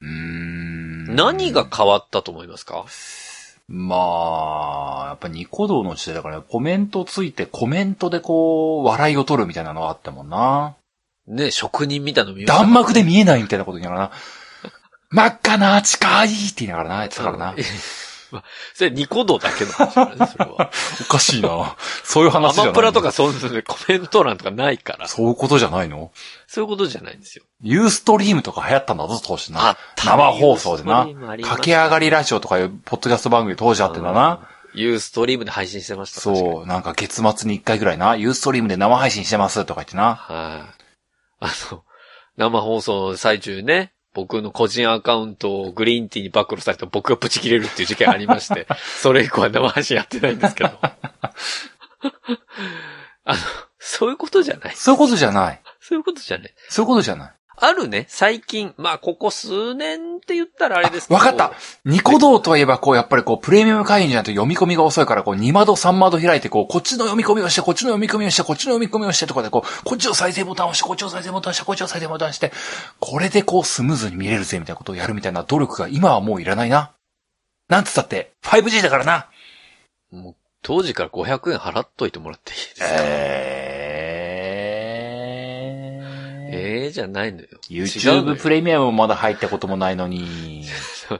[0.01, 1.15] うーん。
[1.15, 2.85] 何が変わったと思いますか？
[3.67, 10.75] まあ、やっぱニコ動の時代だから、コメントついてコメントでこう、笑いを取るみたいなのがあったもんな。
[11.27, 14.15] ね、職人みたいなの見弾幕で見えないみたいなこと言いながらな。
[15.09, 17.55] 真っ赤な近いって言いながらな、やってたからな
[18.73, 20.71] それニコ動だけの話だね、それは。
[21.01, 21.75] おかしいな。
[22.03, 22.71] そういうア話じゃない。
[22.71, 25.07] マプラとかそういうのコメント欄とかないから。
[25.07, 26.11] そういうことじゃないの？
[26.47, 27.43] そういうことじゃないんですよ。
[27.61, 29.67] ユーストリームとか流行ったんだぞ、当時な。
[29.67, 34.47] あったね生放送でな駆け上がりラジオとかいうポッドキャスト番組当時あってんだな。
[34.73, 36.19] ユーストリームで配信してました。
[36.19, 40.15] そう、なんか月末に一回ぐらいな、ユーストリームで生配信してますとか言ってな。
[40.15, 40.83] はい。
[41.39, 41.83] あの、
[42.35, 48.65] 生放送の最中ね、僕の個人アカウントをグリーンティーに暴露されて僕がプチ切れるっていう事件ありまして、
[49.01, 50.71] それ以降は生配信やってないんですけど。
[53.25, 53.39] あの、
[53.77, 54.75] そういうことじゃない。
[54.75, 55.61] そういうことじゃない。
[55.81, 56.53] そういうことじゃない。
[56.69, 57.33] そういうことじゃない。
[57.57, 61.17] あるね、最近、まあ、ここ数年って言ったらあれですけど。
[61.17, 61.53] わかった
[61.85, 72.51] ニコ動といえば、こう、やっぱりこう、プレミアム会員じゃないと読み込みが遅いから、こう、2窓3窓開いて、こう、こっちの読み込みをして、こっちの読み込みをして、こっちの読み込みをしてとかで、こう、こっちを再生ボタンを押して、こっちを再生ボタンをして、こっちを再生ボタンをして、
[72.99, 76.91] これでこう、スムーズに見れるぜ、みたいなことをやるみたいな努力が今はもういらないな。
[77.69, 79.29] なんつったって、5G だからな。
[80.11, 83.84] もう当時から500円払っといてもらっていいですか、えー。
[86.51, 87.47] ええじゃないのよ。
[87.69, 90.65] YouTube よプレミアムまだ入ったこともないのに。
[91.09, 91.17] 違今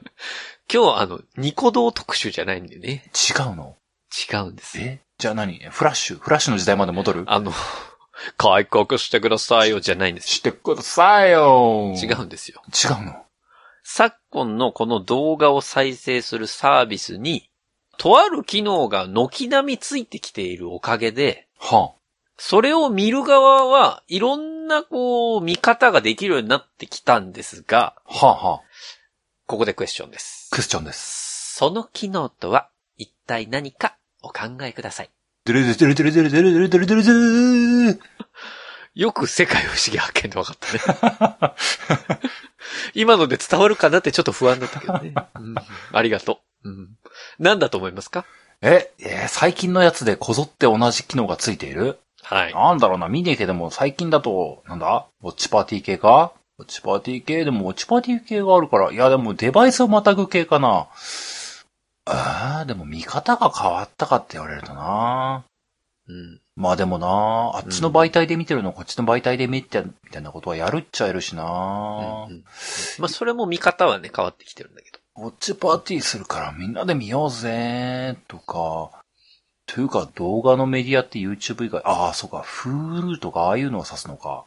[0.68, 3.10] 日はあの、ニコ動特集じゃないんでね。
[3.52, 3.76] うの？
[4.32, 4.86] 違うんですよ。
[4.86, 5.02] え？
[5.18, 5.60] じゃあ何？
[5.60, 6.20] フラッシュ？
[6.20, 7.24] フラッシュの時代まで戻る？
[7.28, 7.52] あの、
[8.38, 11.94] 開国してくださいよじゃないんですしてくださいよよ。
[12.02, 12.62] 違うんですよ。
[12.68, 13.26] 違うの？
[13.84, 17.50] 昨今のこの動画を再生するサービスに、
[17.98, 21.94] とある機能が軒並みついてきているおかげで、は
[22.38, 28.62] それを見る側はいろんなこう見方ができるようになってきたんですが、あ、はあ、はあ、
[29.45, 30.49] ここでクエスチョンです。
[30.51, 31.56] クエスチョンです。
[31.56, 35.10] その機能とは一体何かお考えください。
[35.45, 37.99] デレデレデレデレデレデレデレデレデレ
[38.95, 41.54] よく世界不思議発見で分かったね。
[42.95, 45.13] 今ので伝わるかなってちょっと不安だったけどね。
[45.36, 45.56] うん、
[45.91, 46.69] ありがとう。
[46.69, 46.89] うん、
[47.38, 48.25] 何だと思いますか
[48.62, 52.54] え、えー最近のやつでこぞって同じ機能がついているはい。
[52.54, 55.06] なんだろうな、見ねえけども、最近だと、なんだ？
[55.22, 56.34] ウォッチパーティー系か？
[56.58, 57.46] ウォッチパーティー系？
[57.46, 60.88] でも、ウォッチパーティー系があるから、いやでもデバイスをまたぐ系かな。
[62.06, 65.44] ああ、でも見方が変わったかって言われるとな。
[66.08, 66.40] うん。
[66.56, 67.08] まあでもな、
[67.56, 71.44] あっちの媒体で見てるの、こっちの媒体で見て、みたいなことはやるっちゃやるしな。
[71.44, 72.44] うんうん
[73.00, 75.00] まあ、それも見方はね、変わってきてるんだけど。
[75.18, 78.92] ウォッチパーティーするからみんなで見ようぜ、とか。
[79.67, 84.45] というか動画のメディアって YouTube 以外、ああ、そうか、Hulu とかああいうのを指すのか。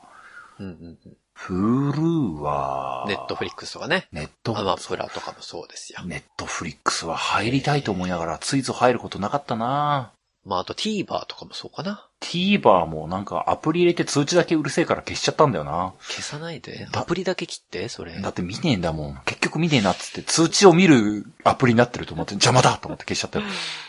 [0.59, 1.17] うんうんうん。
[1.37, 4.09] Hulu は、ネットフリックスとかね。
[4.13, 6.03] ネットアマプラとかもそうですよ。
[6.05, 10.13] ネットフリックスは入りたいと思いながら、ついぞ入ることなかったな
[10.45, 12.09] まあ、あと TVer とかもそうかな。
[12.21, 15.93] TVer もなんかアプリ入れて通知だけうるせえから消しちゃったんだよな。
[16.01, 16.89] 消さないで。
[16.91, 18.19] だアプリだけ切って、それ。
[18.21, 19.21] だって見ねえんだもん。
[19.27, 23.45] 結局見ねえなっつって通知を見るアプリになってると思って邪魔だと思って消しちゃったよ。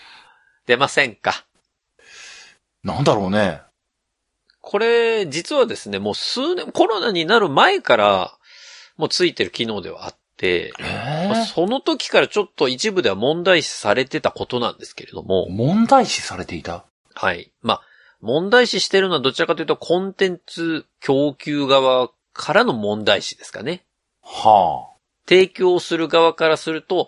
[0.69, 1.45] 出ませんか？
[2.83, 3.61] なんだろうね。
[4.61, 8.37] これ、実はですね、もう数年、コロナになる前から、
[8.95, 16.85] もうついてる機能ではあって、えまあその時からちょっと一部では問題視されてたことなんですけれども、問題視されていた？
[17.15, 17.51] はい。
[17.63, 17.81] まあ、
[18.21, 23.85] 問題視してるのはどちらかというとコンテンツ供給側からの問題視ですかね。
[24.21, 24.91] は
[25.27, 27.07] 提供する側からすると、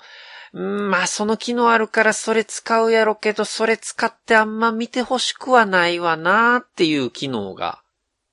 [0.53, 7.81] うんまあその機能あるからそれ使うやろけど、それ使ってあんま見てほしくはないわなっていう機能が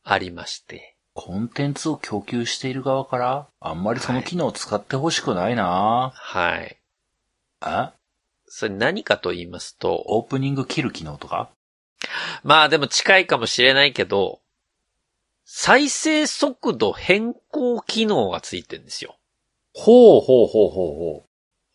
[0.04, 0.96] ありまして。
[1.16, 1.20] あ。
[1.20, 6.78] コンテンツを供給している側から、あんまりその機能を使ってほしくないな、はい。
[7.66, 7.88] え
[8.46, 11.50] それ何かと言いますと、オープニング切る機能とか？
[12.44, 14.40] まあでも近いかもしれないけど、
[15.44, 19.16] 再生速度変更機能がついてるんですよ。
[19.74, 21.24] ほうほうほうほうほ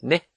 [0.03, 0.29] ね。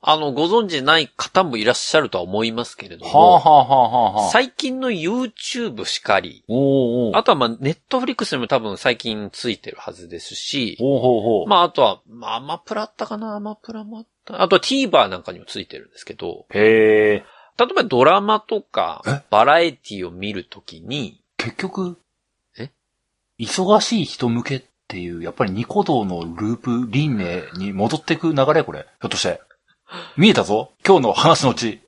[0.00, 3.08] あの、ご存知ない方もいらっしゃるとは思いますけれどう。
[3.08, 4.30] も、はあはあはあ。
[4.30, 11.48] 最近の YouTube しかり、おうおうあとはまあ、ネットフリックスにも多分最近ついてるはずですし、ほうほうほう。
[11.48, 14.40] まああとは、まあアマプラあったかなアマプラもあった。
[14.40, 17.24] あとは TVer なんかにもついてるんですけど、へえ。
[17.58, 21.98] 例えばドラマとかえ、バラエティを見るときに、結局、
[22.58, 22.70] え？
[23.40, 28.80] 忙しい人向けっていう、やっぱりニコ動のループ、輪廻に戻っていく流れこれ。
[28.80, 29.40] ひょっとして。
[30.16, 31.80] 見えたぞ今日の話のうち。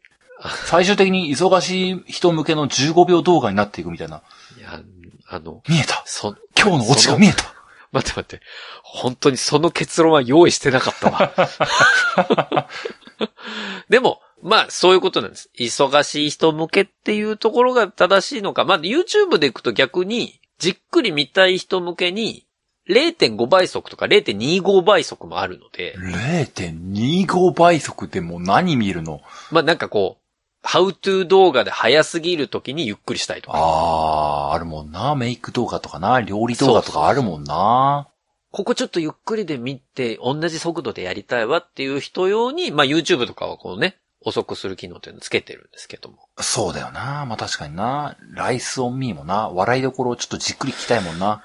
[0.66, 4.22] 最終的に忙しい人向けの15秒動画になっていくみたいな。
[4.56, 4.80] いや、
[5.28, 7.54] あの、見えたそ、今日のオチが見えた
[7.92, 8.44] 待って待って。
[8.82, 12.68] 本当にその結論は用意してなかったわ。
[13.88, 15.50] でも、まあ、そういうことなんです。
[15.58, 18.64] 忙しい人向けっていうところが正しいのか。
[18.64, 22.46] まあ、YouTube で行くと逆に、じっくり見たい人向けに、
[22.88, 29.20] 0.5倍速とか0.25倍速もあるので、0.25倍速でもう何見るの？
[29.50, 33.58] まあなんかこう、How to 動画で早すぎる時にゆっくりしたいとか。
[33.58, 35.14] あー、あるもんな。
[35.14, 36.20] メイク動画とかな。
[36.20, 38.08] 料理動画とかあるもんな。
[38.50, 46.16] ここちょっとゆっくりで見て、同じ速度でやりたいわっていう人用に、まあ YouTube とかはこうね、遅くする機能っていうのをつけてるんですけども。
[46.40, 47.24] そうだよな。
[47.26, 48.16] まあ確かにな。
[48.32, 49.48] ライスオンミーもな。
[49.50, 51.44] 笑いどころをちょっとじっくり聞きたいもんな。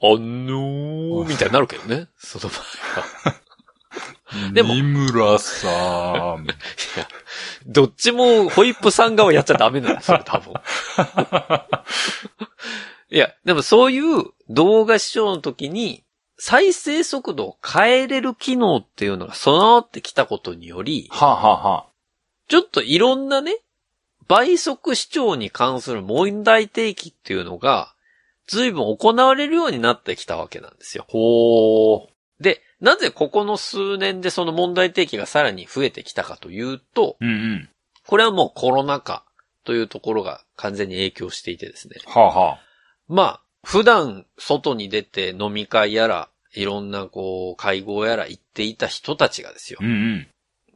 [0.00, 2.08] あのー、 みたいになるけどね。
[2.16, 3.48] その場合は。
[4.52, 6.44] でも二村さん。
[6.44, 6.48] い
[6.98, 7.08] や、
[7.66, 10.52] どっちもホイップさん側やっちゃダメなんですよ、 多分。
[13.10, 16.04] いや、でもそういう動画視聴の時に、
[16.36, 21.86] 再生速度を変えれる機能っていうのが備わってきたことにより、はあ、はあはあ、
[22.48, 23.56] ちょっといろんなね、
[24.28, 27.94] 倍速視聴に関する問題提起っていうのが、
[28.48, 31.04] 随分行われるようになってきたわけなんですよ。
[31.08, 32.08] ほー。
[32.40, 37.68] で、なぜここの数年でその問題提起がさらに増えてきたかというと、うんうん。
[38.06, 39.24] これはもうコロナ禍
[39.64, 41.96] というところが完全に影響していてですね。
[42.06, 42.60] はあ、はあ。
[43.06, 49.84] まあ、普段外に出て飲み会やら、いろんなこう、会合やら行っていた人たちがですよう。
[49.84, 50.28] んうん。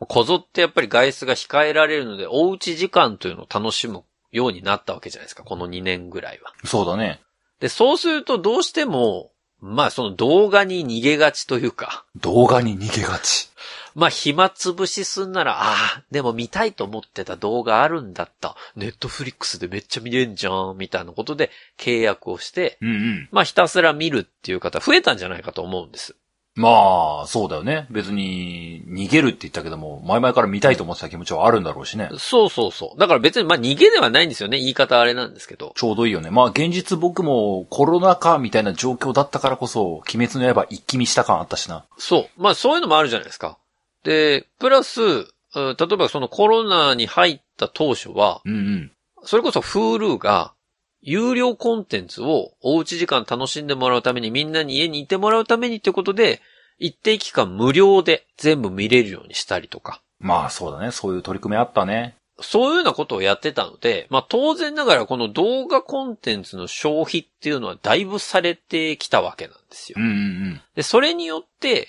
[0.07, 6.53] こぞってやっぱり外出が控えられるので、おうち時間というのを楽しむようになったわけじゃないですか、この2年ぐらいは。
[6.65, 7.22] そうだね。
[7.63, 13.51] で、そうするとどうしても、まあその動画に逃げがちというか、動画に逃げがち。
[13.95, 18.57] まあ暇つぶしすんなら、ああ、でも見たいと思ってた動画あるんだった。
[18.75, 23.29] ネットフリックスでめっちゃ見れんじゃん、みたいなことで契約をして、うんうん。
[23.31, 26.17] まあひたすら見るっていう方増えたんじゃないかと思うんです。
[26.55, 27.87] まあ、そうだよね。
[27.91, 32.11] 別に、逃げるって言ったけども、前々から見たいと思ってた気持ちはあるんだろうしね。
[32.19, 33.01] そうそうそう。
[33.01, 34.59] だから別にまあ逃げではないんですよね。
[34.59, 35.73] 言い方あれなんですけど。
[35.75, 36.31] ちょうどいいよね。
[36.31, 41.87] まあ、現実僕もコロナ禍みたいな状況だったからこそ、鬼滅の刃一気見した感あったしな。
[41.97, 42.43] そう。
[42.43, 43.57] まあそういうのもあるじゃないですか。
[44.05, 48.93] で、プラス、うん例えばそのコロナに入った当初は、うんうん。
[49.25, 50.55] それこそ Hulu が、
[51.03, 56.41] 有料コンテンツをおうち時間楽しんでもらうためにみんなに家にいてもらうためにってことで、
[56.79, 60.93] 一定期間無料で全部見れるようにしたりとか、まあ、そうだね。
[60.93, 62.17] そういう取り組みあったね。
[62.41, 70.05] そういうようなことをやってたので、まあ当然ながらこの動画コンテンツの消費っていうのはだいぶされてきたわけなんですようん。
[70.05, 71.89] うんで、それによって、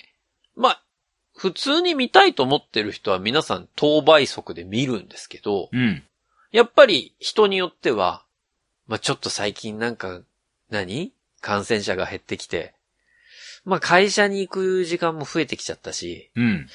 [0.56, 0.82] まあ、
[1.36, 5.80] 普通に見たいと思ってる人は皆さん当倍速で見るんですけど、うん。
[5.80, 6.02] うん。
[6.52, 8.23] やっぱり人によっては、
[8.86, 10.20] まあちょっと最近なんか、
[10.70, 11.12] 何？
[11.40, 12.74] 感染者が減ってきて、
[13.64, 16.66] まあ会社に行く時間も増えてきちゃったし、うん。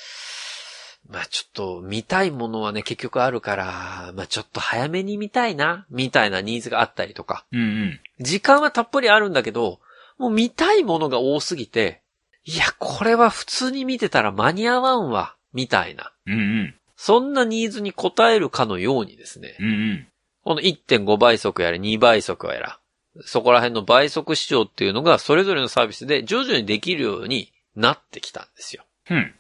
[1.10, 8.00] まあちょっと見たいものはね結局あるから、まあちょっと早めに見たいな、みたいなニーズがあったりとか、うんうん。
[8.20, 9.80] 時間はたっぷりあるんだけど、
[10.18, 12.02] もう見たいものが多すぎて、
[12.44, 16.12] いや、これは普通に見てたら間に合わんわ、みたいな。
[16.26, 16.76] うんうん。
[16.96, 20.08] そんなニーズに応えるかのようにですね、うんうん。
[20.44, 22.80] この1.5倍速やら2倍速やら、
[23.22, 28.84] そこら辺の倍速視聴っていうのがそれぞれのサービスで徐々にできるようになってきたんですよ。
[29.10, 29.36] うん。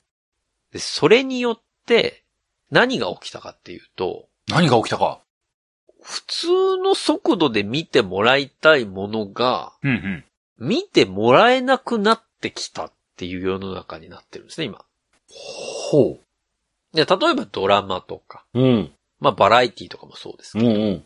[0.73, 2.23] で、それによって
[2.71, 5.19] 何が起きたかっていうと、何が起きたか？
[6.01, 10.23] 普通の速度で見てもらいたいものが、うんうん。
[10.57, 14.83] 見てもらえなくなってきたっていう世の中になってるんですね、今。
[15.29, 16.19] ほ
[16.93, 18.59] で、例えばドラマとか、う。
[18.59, 18.91] うん。
[19.19, 21.03] まあバラエティとかもそうですけど、うんうん。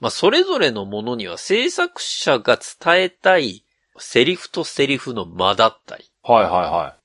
[0.00, 3.64] まあそれぞれのものには制作者が伝えたい
[3.98, 6.96] セリフとセリフの間だったり、はいはいは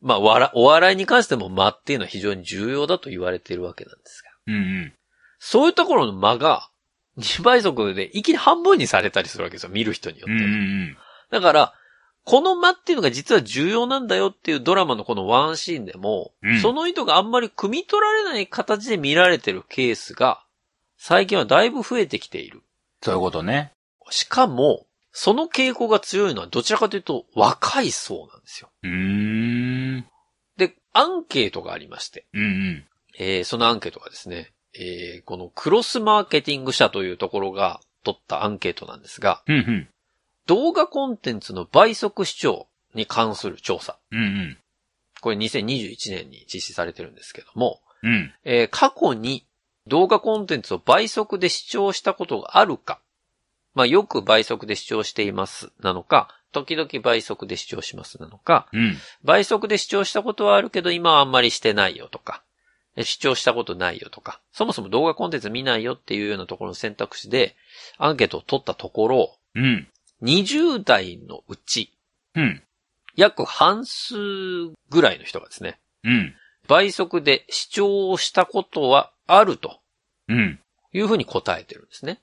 [0.00, 4.32] まあわらお笑いに関しても間っていうのは非常に重要だと言われているわけなんですが、い。
[4.46, 4.92] うんうん。
[5.38, 6.68] そういうところの間が
[7.18, 10.38] 2倍速で一気に半分にされたりするわけですよ、見る人によっては。
[10.38, 10.96] うんうん
[11.28, 11.74] だから、
[12.26, 20.44] この間っていうのが実は重要なんだよっていうドラマのこのワンシーンでも、うんその意図があんまり汲み取られない形で見られてるケースが、
[20.98, 22.62] 最近はだいぶ増えてきている。
[23.00, 23.70] そういうことね。
[24.10, 28.70] しかも、その傾向が強いのはどちらかというと若い層なんですよ。
[28.82, 28.90] うー
[29.98, 30.06] ん。
[30.56, 32.84] で、アンケートがありまして、うんうん。
[33.18, 39.88] えーそのアンケートがですね、えーこのクロスマーケティング社というところが取ったアンケートなんですが、うんうん。
[40.46, 43.98] 動画コンテンツの倍速視聴に関する調査。
[44.10, 44.58] うんうん。
[45.20, 48.32] これ2021年に実施されてるんですけども、うん。
[48.44, 49.46] えー過去に
[49.86, 53.00] 動画コンテンツを倍速で視聴したことがあるか、
[53.74, 58.96] まあよく倍速で視聴していますなのか、時々倍速で視聴しますなのか、うん。
[59.22, 62.42] 倍速で視聴したことはあるけど今はあんまりしてないよとか、
[62.96, 67.54] え視聴したことないよとか、そもそも動画コンテンツ見ないよっていうようなところの選択肢で
[67.98, 69.88] アンケートを取ったところ、うん。
[70.22, 71.92] 20代のうち
[72.34, 72.62] うん。
[73.16, 74.14] 約半数
[74.90, 76.34] ぐらいの人がですね、うん。
[76.68, 79.80] 倍速で視聴をしたことはあると
[80.28, 80.60] うん。
[80.92, 82.20] いうふうに答えてるんですね。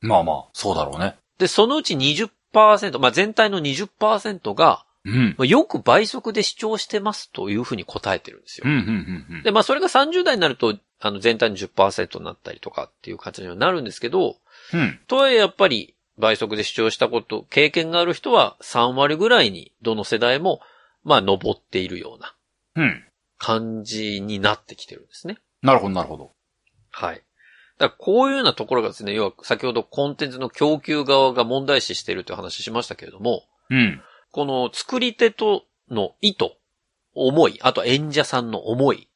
[0.00, 1.16] まあまあ、そうだろうね。
[1.38, 5.34] で、そのうち20%、まあ、全体の20%が、うん。
[5.38, 8.72] まあよく倍速で視聴してますというふうに答えてるんですようん、。
[8.72, 9.42] うん、うん。
[9.42, 14.36] で、まあ、それが30代になると、あの、全体の10%になったりとかっていう形にはなるんですけど、
[14.74, 14.98] うん。
[15.06, 20.60] とはいえやっぱり、倍速で視聴したこと、経験がある人は3割ぐらいに、どの世代も、
[21.04, 22.34] まあ、登っているような
[22.76, 23.04] うん。
[23.38, 25.38] 感じになってきてるんですね。
[25.62, 26.32] なるほど、なるほど。
[26.90, 27.22] はい。
[27.78, 34.02] だからこういうようなところがですね、要は先ほどコンテンツの供給側が問題視しているという話しましたけれども、うん。
[34.32, 36.50] この作り手との意図、
[37.14, 39.08] 思い、あと演者さんの思い、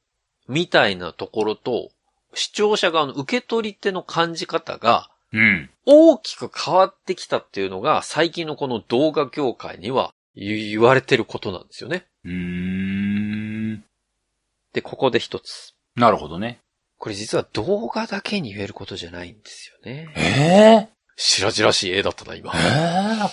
[0.48, 1.90] みたいなところと、
[2.34, 5.70] 視聴者側の受け取り手の感じ方がうん。
[5.86, 12.06] 大きく変わってきたっていうのが最近のこの動画業界には言言われてることなんですよね。
[12.24, 13.84] うーん。
[14.72, 15.74] で、ここで一つ。
[15.96, 16.60] なるほどね。
[16.98, 20.08] これ実は動画だけに言えることじゃないんですよね。
[20.16, 22.58] ええ白々しい絵だったな、今え。
[22.58, 23.30] え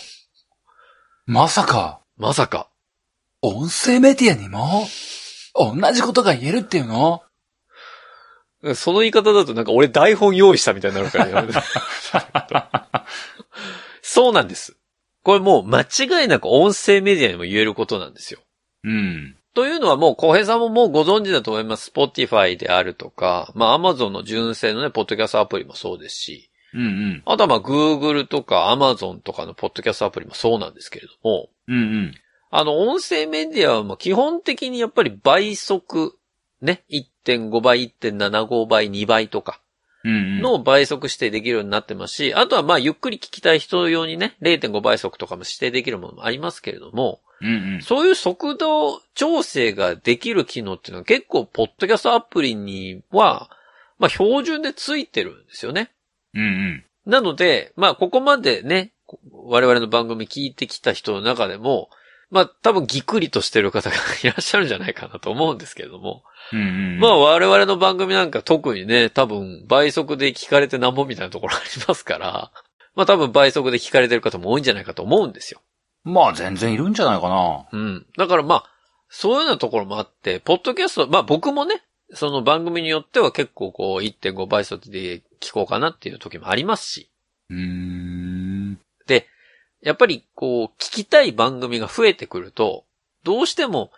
[1.26, 2.70] まさか、まさか。
[3.42, 4.88] 音声メディアにも、
[5.56, 7.22] 同じことが言えるっていうの？
[8.76, 11.60] その言い方だとなんか俺台本用意したみたいになるからやめて
[14.02, 14.76] そうなんです。
[15.24, 18.40] これもう間違いなく音声メディアにも言えることなんですよ。
[18.84, 19.36] うん。
[19.54, 21.92] というのはもう小平さんももうご存知だと思います。
[21.94, 27.24] Spotify であるとか、まあ Amazon の純正のね、ポッドキャストアプリもそうですし、うんうん。
[27.26, 32.16] あとはまあ Google とか Amazon とかのポッドキャストアプリもそうなんですけれども、うんうん。
[32.52, 36.18] あの音声メディアはもう基本的にやっぱり倍速、
[36.62, 36.84] ね、
[37.26, 39.62] 1.5倍、1.75倍、2倍とか。
[40.06, 47.82] の倍速指定できるようになってますし、あとはまあゆっくり聞きたい人用にね、0.5倍速とかも指定できるものもありますけれども、うんうん。
[47.82, 53.50] そういう速度調整ができる機能っていうのは結構、ポッドキャストアプリには、
[53.98, 55.92] まあ標準でついてるんですよね。
[56.34, 56.84] うんうん。
[57.06, 58.92] なので、まあここまでね、
[59.32, 61.90] 我々の番組聞いてきた人の中でも、
[62.30, 66.64] まあ多分ぎくりとしてる方が いらっしゃるんじゃないかなと思うんですけれども、うんう
[66.98, 67.00] ん。
[67.00, 72.52] まあ我々の番組なんか特にね、多分倍速で聞かれてなんぼみたいなところありますから、
[72.96, 75.62] まあ多分倍速で聞かれてる方も多いんじゃないかと思うんですよ。
[76.04, 77.68] まあ全然いるんじゃないかな。
[77.72, 78.06] うん。
[78.18, 78.66] だからまあ、
[79.10, 81.84] そういうようなところもあって、ポッドキャスト、まあ僕もね、
[82.14, 87.10] その番組によっては結構こう1.5倍速で聞こうかなっていう時もありますし、
[87.50, 88.40] うーん。
[89.82, 92.86] やっぱりこう聞きたい番組が増えてくると、
[93.24, 93.92] どうしても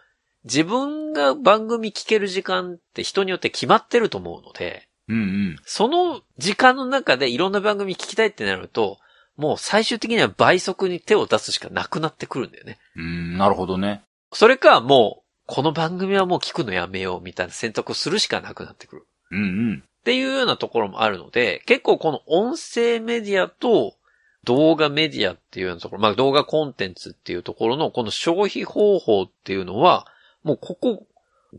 [0.46, 8.98] 自分が番組聞ける時間って人によって決まってると思うので、うんその時間の中でいろんな番組聞きたいってなると、
[9.36, 12.78] もう最終的には倍速に手を出すしかなくなってくるんだよね。
[12.96, 13.04] うん。
[13.04, 14.04] うん、なるほどね。
[14.32, 19.08] それかもう、この番組はもう聞くのやめようみたいな選択をするしかなくなってくる。
[19.32, 19.84] うんうん。
[20.02, 23.96] っていうようなところもあるので、結構この音声メディアと
[24.44, 30.08] 動画メディアっていうようなところ、まあ動画コンテンツっていうところのこの消費方法っていうのは、
[30.44, 31.06] もうここ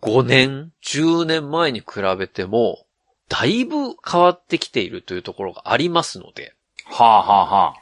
[0.01, 1.87] 5年、10年前に比
[2.19, 2.87] べても、
[3.29, 7.81] だいぶ変わってきているというところがありますので、はあはあはあ。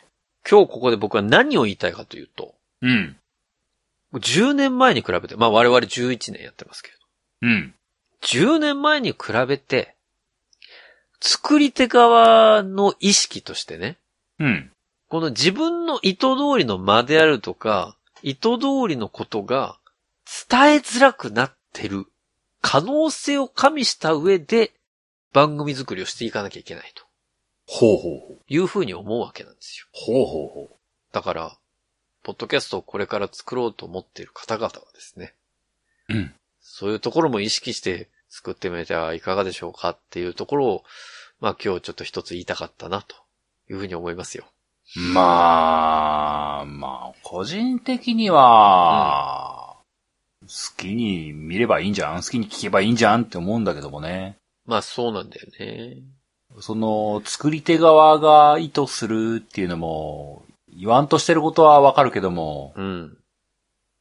[0.49, 3.17] 今日ここで僕は何を言いたいかというと、うん。
[4.15, 7.01] 10年前に比べて、まあ我々11年やってますけれど、
[7.43, 7.75] うん。
[8.23, 9.95] 10年前に比べて、
[11.21, 13.99] 作り手側の意識としてね、
[14.39, 14.71] うん。
[15.09, 19.80] この自分の意図通りの間であるとか、意図通りのことが
[20.49, 22.07] 伝えづらくなってる
[22.61, 24.73] 可能性を加味した上で
[25.33, 27.05] 番組作りをしていかなきゃいけないと
[27.73, 28.39] ほうほうほう。
[28.49, 29.87] いうふうに思うわけなんですよ。
[29.93, 30.77] ほうほうほ
[31.13, 31.57] だから、
[32.25, 35.35] ポッドキャストをこれから作ろうと思っている方々はですね、
[36.09, 36.15] う。
[36.15, 36.35] うん。
[36.61, 40.85] そういうところも意識して作ってみてはいかがでしょうかっていうところを、
[41.39, 43.15] まあ今日ちょっと一つ言いたかったなと
[43.71, 44.47] いうふうに思いますよ。
[44.97, 49.40] まあ、まあ、個人的には、
[50.51, 54.37] 好きに見ればいいんじゃん好きに聞けばいいんじゃんって思うんだけどもね。
[54.67, 56.03] まあそうなんだよね。
[56.59, 60.45] その、作り手側が意図するっていうのも、
[60.77, 63.17] 言わんとしてることはわかるけども、うん。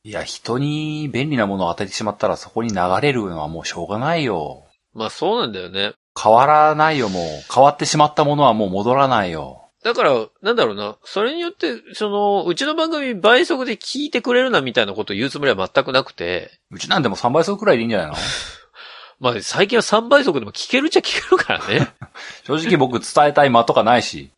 [0.04, 4.66] いや、人に便利なものを与えてしまったらそこに流れるのはもうしょうがないよ。
[4.94, 5.94] まあそうなんだよね。
[6.22, 7.24] 変わらないよ、もう。
[7.54, 9.69] 変わってしまったものはもう戻らないよ。
[9.84, 10.98] だから、なんだろうな。
[11.04, 18.16] それによって、その、うちの番組倍速で聞いてくれるなみたいなことを言うつもりは全くなくて、うちなんでも3倍速くらいでいいんじゃないの？
[19.20, 21.94] まあ最近は3倍速でも聞けるっちゃ聞けるからね。
[22.48, 24.32] 正直僕伝えたい間とかないし。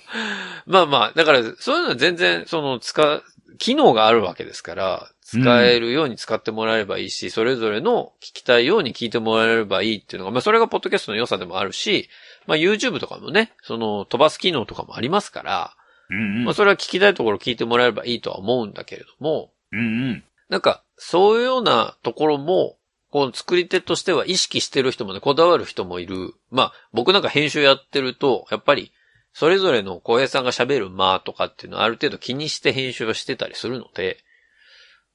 [0.66, 3.22] まあまあ、だから、そういうのは全然、その、使う、
[3.58, 12.08] 機能があるわけですから、使えるように使ってもらえればいいし、それぞれの聞きたいように聞いてもらえればいいっていうのが、まあそれがポッドキャストの良さでもあるし、
[12.50, 15.76] まあ YouTube とかもね、その飛ばす機能とかもありますから、
[16.10, 19.82] うんまあそれは聞きたいところ聞いてもらえればいいとは思うんだけれども、うんう
[20.14, 20.24] ん。
[20.48, 22.76] なんか、そういうようなところも、
[23.12, 26.34] この作り手としては意識してる人もね、こだわる人もいる。
[26.50, 28.90] まあ、僕なんか編集やってると、やっぱり、
[29.32, 34.18] それぞれの小平さんが喋る間とかっていうのはある程度気にして編集をしてたりするので、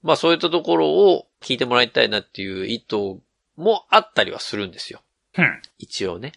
[0.03, 2.95] まあそういったところを聞いてもらいたいなっていう意図
[3.57, 5.01] もあったりはするんですよ。
[5.37, 5.61] うん。
[5.79, 6.31] 一応ね。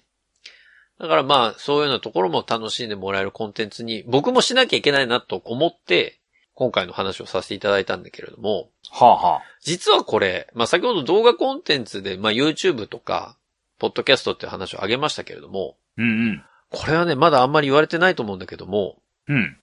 [1.00, 6.18] だからまあ、そういうようなところも楽しんでもらえるコンテンツに、僕もしなきゃいけないなと思って、
[6.54, 9.42] 今回の話をさせていただいたんだけれども、はあはあ。
[9.62, 13.36] 実はこれ、まあ先ほど動画コンテンツで、まあ YouTube とか、
[13.78, 16.44] ポッドキャストっていう話を挙げましたけれども、うんうん。
[16.70, 18.96] これはね、まだあんまり言われてないと思うんだけども、
[19.28, 19.56] うん。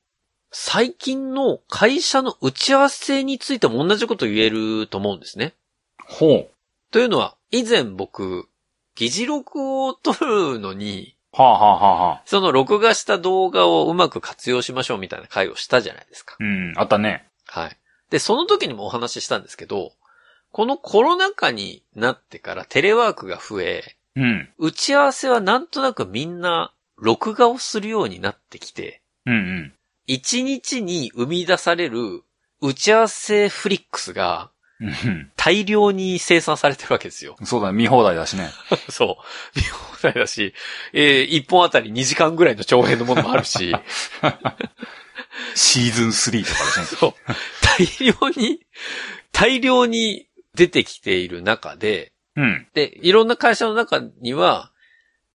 [0.51, 5.53] 最近の会社の打ち合わせについても同じこと言えると思うんですね。
[6.05, 6.49] ほう。
[6.91, 8.47] というのは、以前僕、
[8.95, 10.13] 議事録を撮
[10.53, 12.21] るのに、はあはあはあはあ。
[12.25, 16.38] その録画した動画をうまく活用しましょうみたいな会をしたじゃないですか。
[16.39, 16.73] うん。
[16.77, 17.27] あったね。
[17.47, 17.77] はい。
[18.09, 19.91] で、その時にもお話ししたんですけど、
[20.51, 24.49] このコロナ禍になってからテレワークが増え、うん。
[24.57, 29.73] 打ち合わせはなんとなくみんな録画をするようになってきて、うんうん。
[30.07, 32.23] 一日に生み出される
[32.61, 34.55] 打ち合わせフリックスがうん
[35.38, 37.36] 大量に生産されてるわけですよ。
[37.39, 37.45] うん。
[37.45, 37.73] そうだね。
[37.73, 38.49] 見放題だしね。
[38.89, 39.57] そう。
[39.57, 40.53] 見放題だし、
[40.93, 43.73] えー、1本あたり2時間ぐらいの長編のものもあるし、
[45.55, 46.86] シーズン3とかですね。
[46.86, 47.13] そう。
[47.61, 48.59] 大量に、
[49.32, 52.67] 大量に出てきている中で、うん。
[52.73, 54.71] で、いろんな会社の中には、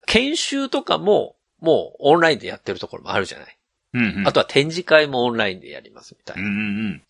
[0.06, 3.58] 研修とかも、もうオンラインでやってるところもあるじゃない。
[3.94, 4.28] うんうん。
[4.28, 6.54] あとは展示会もオンラインでやりますみたいうんうな。
[6.90, 7.02] ん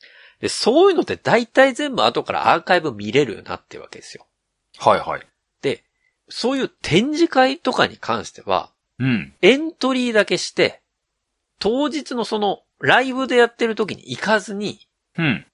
[0.41, 4.25] で、そういうのって大体全部後からアーカイブ見れるようになってるわけですよ。
[4.79, 4.91] うん。
[4.91, 5.21] はいはい。
[5.61, 5.83] で、
[6.29, 8.69] そういう展示会とかに関しては、
[8.99, 9.33] うん。
[9.41, 10.81] エントリーだけして、
[11.59, 15.45] 当日のそのライブでやってる時に行かずに、うん。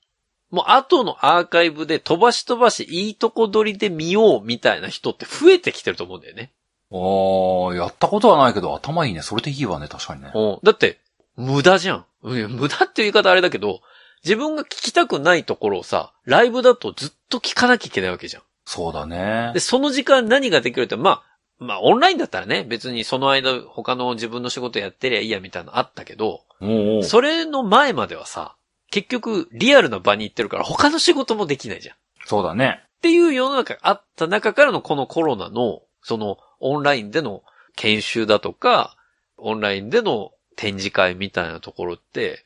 [0.50, 6.52] もう後のアーカイブで飛ばし飛ばしいいとこ取りで見ようみたいな人って増えてきてると思うんだよね。
[6.92, 9.22] ああ、やったことはないけど頭いいね。
[9.22, 9.88] それでいいわね。
[9.88, 10.32] 確かにね。
[10.36, 11.00] うんだって、
[11.38, 13.82] 無駄じゃん無駄っていう言い方あれだけど、
[14.24, 18.44] 自分が聞きたくないところをさ、ライブだとずっと聞かなきゃいけないわけじゃん。
[18.66, 19.60] そうだねで、。
[19.60, 21.24] その時間何ができるって、まあ、
[21.60, 28.56] まあ、オンラインだったらね、別にその間他の自分の仕事やってりゃいいやみたいなのあったけど、おうおうそれの前まではさ、
[28.90, 31.96] 結局リアルな場に行ってるから他の仕事もできないじゃん。
[31.96, 32.84] っそうだね。
[33.02, 37.44] ていう世の中があった中からのこのコロナの、そのオンラインでの
[37.76, 38.96] 研修だとか、
[39.38, 42.46] オンラインでの展示会みたいなところって、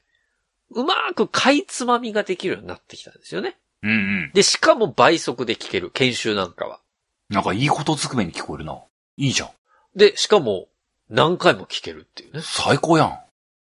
[0.72, 3.58] うまくかいつまみができるようになってきたんですよね。
[3.84, 4.32] うんうん。
[4.34, 6.80] で、しかも倍速で聞ける、研修なんかは。
[7.30, 8.80] なんかいいことずくめに聞こえるな。
[9.18, 9.50] いいじゃん。
[9.96, 10.68] で、しかも
[11.10, 12.42] 何回も聞けるっていうね。
[12.44, 13.08] 最高やん。
[13.10, 13.24] っ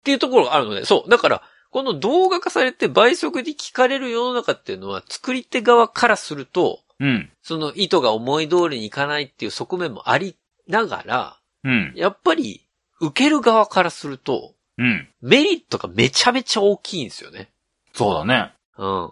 [0.05, 1.11] ていうところがあるので、そう。
[1.11, 7.31] だから、この動画化されて倍速で聞かれる世の中っていうのは、作り手側からすると、うん。
[7.43, 10.37] その意図が思い通りにいかないっていう側面もあり
[10.69, 11.93] ながら、うん。
[11.97, 12.65] やっぱり、
[13.01, 15.09] 受ける側からすると、うん。
[15.21, 17.49] メリットがめちゃめちゃ大きいんですよね。
[17.93, 18.53] そうだね。
[18.77, 19.11] うん。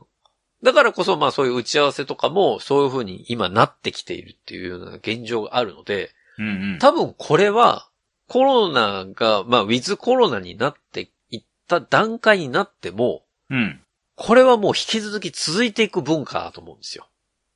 [0.63, 6.79] だからこそ、まあそういう打ち合わせとかも、そういう風に今なってきているっていうような現状があるので、うんうん。
[6.79, 7.89] 多分これは、
[8.29, 13.81] コロナが、まあ、ウィズコロナになっていった段階になっても、うん。
[14.15, 17.09] これはもう引き続き続いていく文化だと思うんですよ。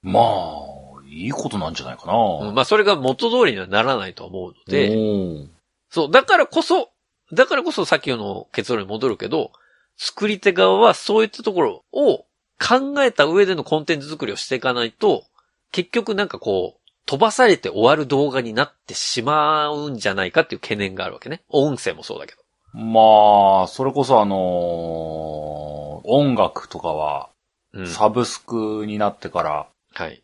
[0.03, 2.13] まあ、いいことなんじゃないかな。
[2.49, 5.49] うんまあ、それが元通りにはならないと思うので、
[5.91, 6.91] そう、だからこそ、
[7.33, 9.53] だからこそさっきの結論に戻るけど、
[9.97, 12.24] 作り手側はそういったところを
[12.61, 15.24] 考えた上でのコンテンツ作りをしていかないと、
[15.72, 21.43] 結局なんかこう、飛ばされて終わる動画になってしまうんじゃないかっていう懸念があるわけね。
[21.49, 22.43] 音声もそうだけど。
[22.79, 27.31] まあ、それこそあのー音楽とかは、
[27.72, 27.87] うん。
[27.89, 30.22] サブスクになってから、はい。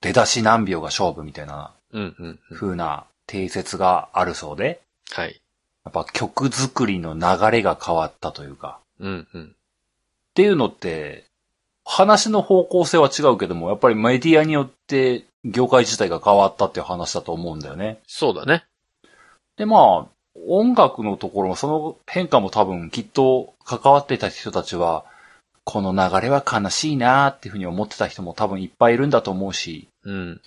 [0.00, 2.56] 出だし何秒が勝負みたいなうんうんうん。
[2.56, 5.40] 風な定説があるそうで、はい。
[5.84, 9.44] やっぱ曲作りの流れが変わったというか、うんうん。
[9.44, 9.54] っ
[10.34, 11.24] ていうのって、
[11.84, 17.98] 話の方向性は違うけども、やっぱりメディアによって業界自体が変わったっていう話だと思うんだよね。
[18.06, 18.64] そうだね。
[19.56, 20.12] で、まあ、
[20.48, 25.04] 音楽のところもその変化も多分きっと関わっていた人たちは、
[25.64, 30.40] この流れは悲しいなーっていうふうに思ってた人も多分いっぱいいるんだと思うし、うん。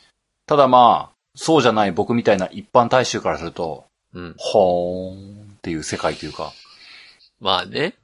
[0.46, 3.85] ただまあ、そうじゃない僕みたいな一般大衆からすると、
[4.16, 4.36] うん。
[4.38, 6.54] ほーんっていう世界というか、
[7.40, 7.96] まあね。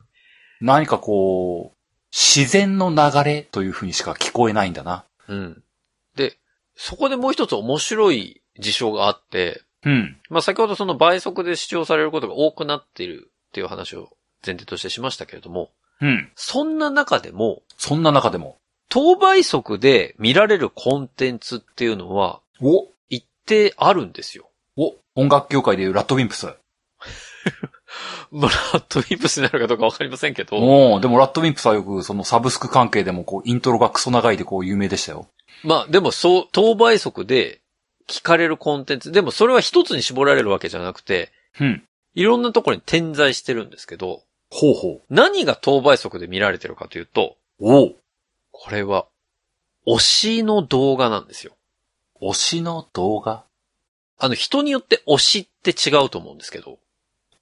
[0.60, 1.78] 何かこう、
[2.12, 5.06] 自然の流れというふうにしか聞こえないんだな。
[5.28, 5.64] うん。
[6.16, 6.38] で、
[6.76, 10.18] そこでもう一つ面白い事象があって、うん。
[10.30, 14.10] まあ先ほどその倍速で視聴されることが多くなっているっていう話を
[14.46, 16.32] 前提としてしましたけれども、うん。
[16.36, 18.58] そんな中でも、そんな中でも、
[18.90, 24.51] 当倍速で見られるコンテンツっていうのはお一定あるんですよ。
[24.78, 26.48] お音楽業界でいうラッドウィンプス。
[28.32, 35.28] まあ、ラッドウィンプスになるかどうかわかりませんけど、おでもラッドウィンプスはよくそのサブスク関係でもこうイントロがクソ長いでこう有名でしたよ。
[35.64, 37.60] まあ、でもそう、当倍速で
[38.08, 41.84] 聞かれるコンテンツ、でもそれは一つに絞られるわけじゃなくて、うん。
[42.14, 45.02] いろんなところに点在してるんですけど、ほうほう。
[45.10, 47.96] 何が当倍速で見られてるかというと、おう
[48.52, 49.08] これは、
[49.88, 51.54] 推しの動画なんですよ。
[52.22, 53.46] 推しの動画？
[54.24, 56.78] あの、人によって推しって違うと思うんですけど、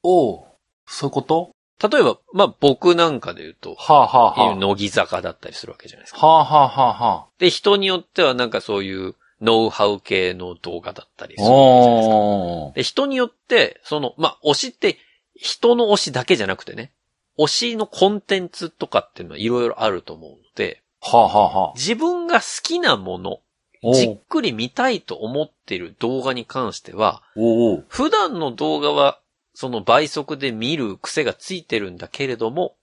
[0.02, 0.46] おう
[0.88, 1.52] そういうこと？
[1.82, 6.26] 例えば、まあ僕なんかで言うと、はあ、はあはあ、乃木坂だったりするわけじゃないですか。
[6.26, 11.46] はあはあはあはで、人によってはなんかそういうノウハウ系の動画だったりすあ。
[11.46, 12.76] るわけじゃないですか。
[12.76, 14.98] で、人によって、その、まあ、推しって、
[15.36, 16.92] 人の推しだけじゃなくてね、
[17.38, 21.74] 推しのコンテンツとかっていうのはいろいろあると思うので、はあはあはあ。
[21.76, 23.40] 自分が好きなもの、お
[23.82, 27.22] じっうくり見たいと思っている動画に関しては、
[27.88, 29.20] 普段の動画は、
[29.54, 32.76] その倍速で見る癖がついてるんだけれども、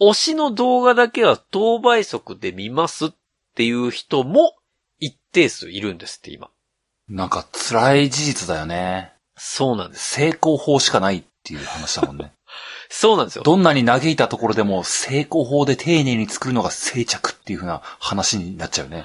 [0.00, 3.10] 推しの動画だけは等倍速で見ますっ
[3.54, 4.54] ていう人も
[4.98, 6.50] 一定数いるんですって今。
[7.08, 9.12] なんか辛い事実だよね。
[9.36, 10.14] そうなんです。
[10.14, 12.32] 成功法しかないっていう話だもんね。
[12.88, 13.42] そうなんですよ。
[13.42, 19.04] どんなに嘆いたところでも成功法で丁寧に作るのが静着っていう風な話になっちゃうね。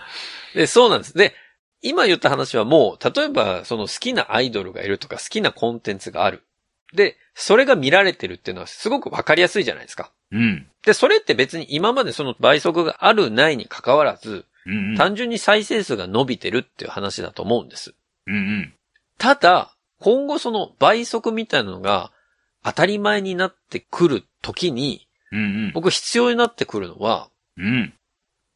[0.54, 1.14] で、そうなんです。
[1.14, 1.34] で、
[1.82, 6.44] 今言った話はもう、例えば、その好きなアイドルがいるとか、好きなコンテンツがある。
[6.94, 10.12] で、それが見られてるっていうのはすごくわかりやすいじゃないですか。
[10.32, 10.68] うん。
[10.86, 14.98] で、それって別に今までその倍速があるないに関わらず、うんうん。
[14.98, 17.94] 単純に再生数が伸びてるっていう話だと思うんです。
[18.28, 18.74] うんうん。
[19.18, 22.12] ただ、今後その倍速みたいなのが
[22.64, 25.72] 当たり前になってくる時に、うんうん。
[25.74, 27.94] 僕必要になってくるのは、うん。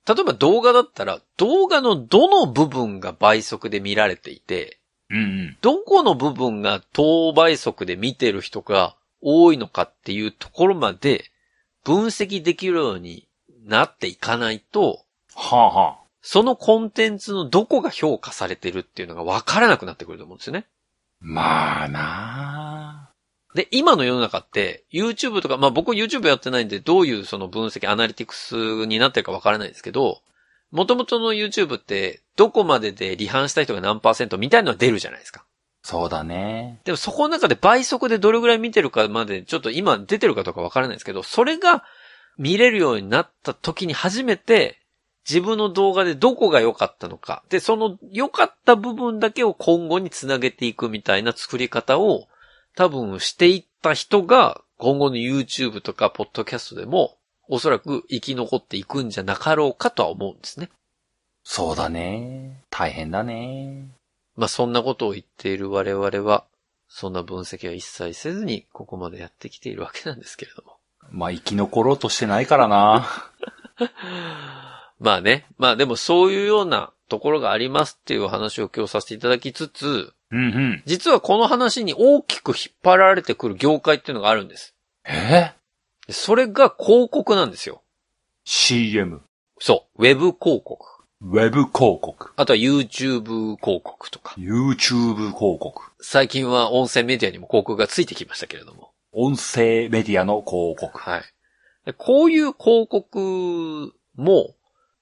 [0.07, 4.79] 例えば動画だったら、動画のどの部分が倍速で見られていて、
[5.09, 5.57] うんうん。
[5.61, 11.25] どこの部分が等倍速で見てる人が多いのかっていうところまで
[11.83, 13.27] 分析できるように
[13.65, 16.03] なっていかないと、はあはあ。
[16.21, 20.65] そのコンテンツのどこが評価されてるっていうのが分からなくなってくると思うんですよね。
[21.19, 22.32] まあな
[23.55, 30.21] で、今の世の中って、YouTube とか、まあ僕 YouTube やってないんで、どういうその分析、アナリティクスになってるかわからないですけど、
[30.71, 35.45] 元々の YouTube って、どこまでで離反した人が何パーセントみたいなのは出るじゃないですか。
[35.83, 36.79] そうだね。
[36.85, 41.83] でもそこの中で倍速でどれぐらい見てるかまで、ちょっと今出てるかどうかわからないですけど、それが
[42.37, 44.79] 見れるようになった時に初めて、
[45.29, 47.43] 自分の動画でどこが良かったのか。
[47.49, 52.27] で、その良かった部分だけを今後につなげていくみたいな作り方を
[52.75, 57.17] 多分していった人が今後の YouTube とかポッドキャストでも
[57.47, 60.69] おそらく生き残っていくんじゃなかろうかとは思うんですね。
[61.43, 62.63] そうだね。
[62.69, 63.89] 大変だね。
[64.35, 66.45] まあそんなことを言っている我々は、
[66.87, 70.77] そんな分析は一切せずにここまでやってきているわけなんですけれども。
[71.11, 73.07] まあ生き残ろうとしてないからな。
[74.99, 75.45] まあね。
[75.57, 80.83] まあでもそういうようなところがありますっていうお話を今日させていただきつつ、うんうん。
[80.85, 84.75] 実はこの話に大きく引っ張られてくる業界っていうのがあるんです。
[85.05, 85.53] え？
[86.07, 87.83] でそれが広告なんですよ。
[88.45, 89.21] ?CM。
[89.59, 90.03] そう。
[90.03, 90.85] ウェブ広告。
[91.21, 91.71] ウェブ広
[92.01, 92.31] 告。
[92.35, 94.33] あとは YouTube 広告とか。
[94.37, 95.83] YouTube 広告。
[96.01, 98.91] 最近は音声メディアにも広告がついてきましたけれども。
[99.13, 100.99] 音声メディアの広告。
[100.99, 101.21] はい。
[101.85, 104.55] でこういう広告も、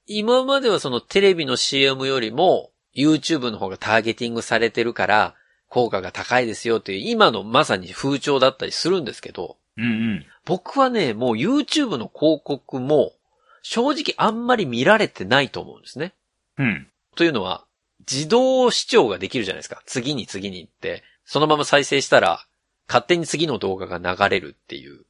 [0.06, 5.36] 今まではそのテレビの CM よりも YouTube の方がターゲティングされてるから
[5.70, 10.26] 効果が高いですよっていう今のまさに風潮だったりするんですけど、うんうん。
[10.46, 13.14] 僕はね、もう YouTube の広告も
[13.62, 16.14] 正直あんまり見られてないと思うんですね。
[16.58, 16.88] うん。
[17.16, 17.66] というのは、
[18.00, 19.82] 自動視聴ができるじゃないですか。
[19.86, 22.46] 次に次に行って、そのまま再生したら、
[22.88, 25.06] 勝手に次の動画が流れるっていう。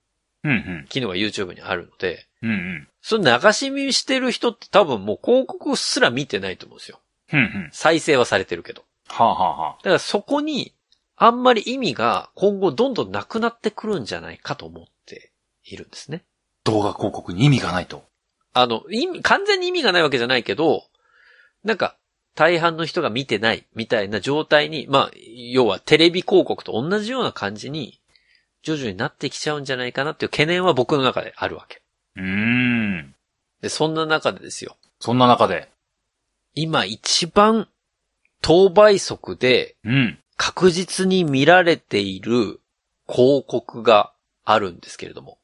[0.90, 2.88] 機能が YouTube にあるので、うんうん。
[3.02, 7.00] その流し見してる人って多分もう広告すら見てないと思うんですよ。
[7.72, 8.84] 再生はされてるけど。
[9.08, 10.74] はあ、はあはあ、だからそこに、
[11.16, 15.32] あんまり意味が今後どんどんなくなってくるんじゃないかと思って
[15.64, 16.24] いるんですね。
[16.64, 18.04] 動画広告に意味がないと。
[18.54, 20.86] あの、意味、完全に意味がないわけじゃないけど、
[21.64, 21.96] なんか、
[22.34, 25.12] 大半の人が見てないみたいな状態に、まあ、
[25.52, 28.00] 要はテレビ広告と同じような感じに、
[28.64, 31.82] 徐々になってきちゃうんじゃないかなっていう懸念は僕の中であるわけ。
[32.16, 33.16] うーん。
[33.62, 34.78] で、そんな中でですよ。
[35.00, 35.70] そんな中で。
[36.54, 37.68] 今一番、
[38.42, 40.18] 当倍速でうん。
[40.38, 42.60] 確実に見られている
[43.08, 44.12] 広告が
[44.44, 45.38] あるんですけれども、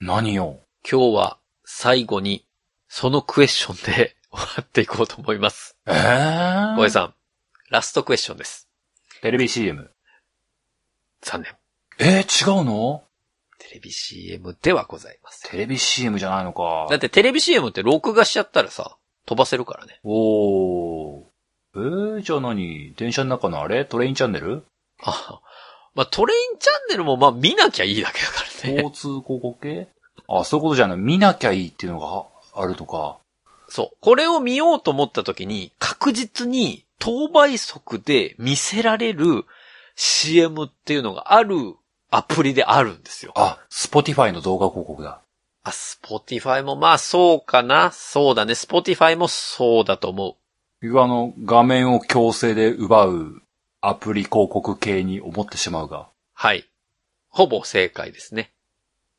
[0.00, 0.60] 何よ。
[0.88, 2.46] 今日は最後に
[2.88, 5.76] そのクエスチョンで終わっていこうと思います。
[5.86, 7.14] えー、小江さん、
[7.70, 8.68] ラストクエスチョンです。
[9.20, 9.90] テレビ CM。
[11.22, 11.56] 残念。
[11.98, 13.02] えー、違うの？
[13.58, 15.50] テレビ CM ではございません。
[15.50, 16.86] テレビ CM じゃないのか。
[16.88, 18.96] だってテレビ CM って録画しちゃったらさ、
[19.30, 20.00] 飛ばせるからね。
[20.02, 21.22] おー。
[21.76, 22.94] えー、じゃあ何？
[22.96, 23.84] 電車の中のあれ？
[23.84, 24.64] トレインチャンネル？
[25.04, 25.40] あ
[25.94, 28.82] まあ、トレインチャンネルもまあ見なきゃいいだけだからね。
[28.82, 29.86] 交通広告系？
[30.28, 30.98] あ、そういうことじゃない。
[30.98, 32.26] 見なきゃいいっていうのが
[32.60, 33.18] あるとか。
[33.68, 33.96] そう。
[34.00, 39.44] これを見ようと思った時に、確実に等倍速で見せられる
[39.94, 41.76] CM っていうのがある
[42.10, 43.32] アプリであるんですよ。
[43.36, 45.20] あ、スポティファイの動画広告だ。
[45.70, 47.90] あ、スポティファイもまあそうかな。
[47.90, 48.54] そうだね。
[48.54, 50.36] スポティファイもそうだと思
[50.82, 51.00] う。
[51.00, 53.42] あの、画面を強制で奪う
[53.80, 56.08] アプリ広告系に思ってしまうが。
[56.34, 56.68] はい。
[57.28, 58.52] ほぼ正解ですね。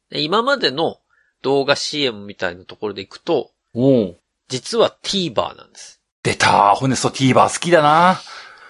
[0.09, 0.97] で今までの
[1.41, 4.17] 動画 CM みたいなところでいくと、おう
[4.49, 6.01] 実は TVer なんです。
[6.23, 8.21] 出たホネスト TVer 好きだな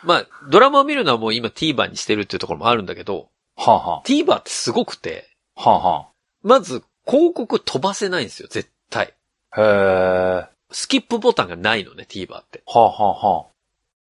[0.04, 6.08] まあ、ドラマを見るのはもう今 TVer にしてるっていうところもあるんだけど、はあ、は TVer ってすごくて、あ、はあ、は
[6.44, 9.14] まず広告飛ばせないんですよ、絶対。
[9.52, 9.62] あ。
[9.62, 9.68] へえ。
[9.68, 12.64] はスキップボタンがないのね、TVer って。
[12.66, 13.48] あ、はあ、は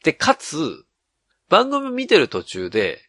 [0.04, 0.86] で、かつ、
[1.50, 3.02] 番組見てる途中で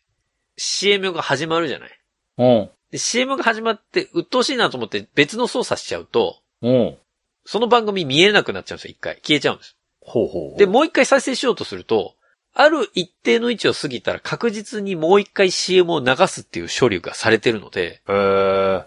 [0.56, 1.90] CM が始まるじゃない。
[2.38, 2.42] あ。
[2.42, 2.70] うん。
[2.90, 6.96] で、CM が始まって鬱陶しいなと思って別の操作しちゃうと、うん。
[7.44, 9.16] その番組見えなくなっちゃうんですよ、一回。
[9.16, 9.76] 消えちゃうんです。
[10.00, 10.58] ほうほうほう。
[10.58, 12.16] で、もう一回再生しようとすると、
[12.54, 18.84] ある一定の位置を過ぎたら確実にもう一回 CM を流すっていう処理がされてるので、へえ。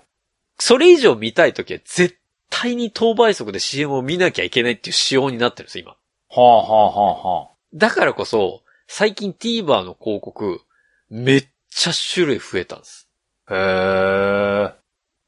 [0.58, 2.18] それ以上見たいときは絶
[2.49, 5.91] 対に当倍速で CM を見なきゃいけないっていう仕様になってるんです、今。
[5.91, 5.97] は
[6.38, 10.62] あ、はあ、はあ、はだからこそ、最近 TVer の広告、
[11.10, 13.10] めっちゃ種類増えたんです。
[13.47, 13.56] あ。
[13.56, 14.86] へえ。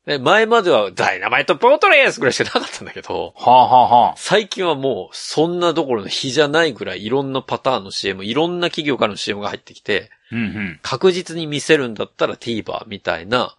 [0.07, 4.13] で前まではダイナマイトポートレースぐらいしかなかったんだけど、はあ、はあ、はあ。
[4.15, 10.79] 最近はもうそんなどころの日じゃないぐらいいろんなパターンの CM、いろんな企業からの CM が入ってきて、うん、うん。
[10.81, 13.56] 確実に見せるんだったら TVer みたいな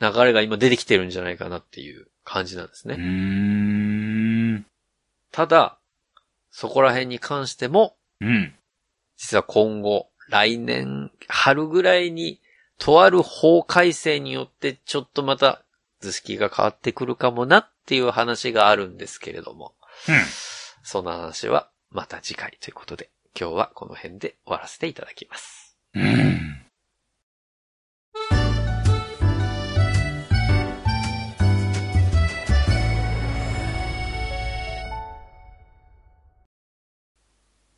[0.00, 2.96] 流れが今出てきてるんじゃないかなっていう感じなんですね。
[5.32, 5.78] ただ、
[6.50, 8.54] そこら辺に関しても、うん。
[9.16, 12.40] 実は今後、来年春ぐらいに、
[12.78, 15.62] とある法改正によってちょっとまた
[16.00, 19.74] 図式が変わってくるかもなっていう話があるんですけれども、
[20.08, 20.16] うん。
[20.82, 25.76] その話はまた次回ということで、今日はこの辺で終わらせていただきます。
[25.94, 26.65] うん。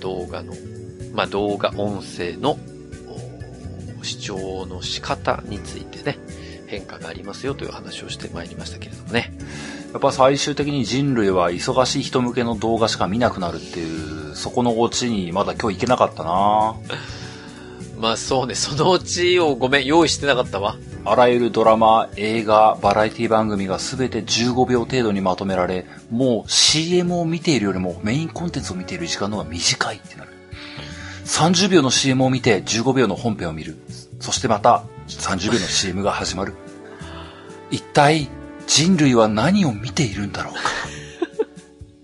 [0.00, 0.54] 動画の、
[1.12, 2.58] まあ、動画音声の
[4.02, 6.18] 視聴の仕方についてね、
[6.66, 9.32] 変化がありますよという話をしてまいりましたけれどもね。
[9.92, 16.76] やっぱ最終的に人類は忙しい人向けの動画しか見なくなるっていう、そこのオチにまだ今日行けなかったな
[17.98, 20.76] まあそうね、そのうちをごめん、用意してなかったわ。
[21.04, 30.30] あらゆるドラマ、映画、バラエティ番組が全て15秒程度にまとめられ、もう CM を見ているよりもメインコンテンツを見ている時間の方が短いってなる。
[31.24, 33.76] 30秒の CM を見て15秒の本編を見る。
[34.20, 36.54] そしてまた30秒の CM が始まる。
[37.70, 38.28] 一体
[38.66, 40.60] 人類は何を見ているんだろうか。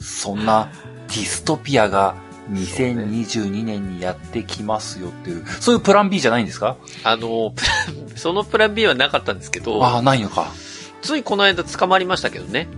[0.01, 0.71] そんな
[1.09, 2.15] ディストピアが
[2.53, 6.77] 2022年にやってきますよっていう、そういうプラン B じゃないんですか？
[7.05, 10.53] あの、プランそのプラン B はなかったんですけど、ああ、ないのか。
[11.03, 12.69] ついこの間捕まりましたけどね。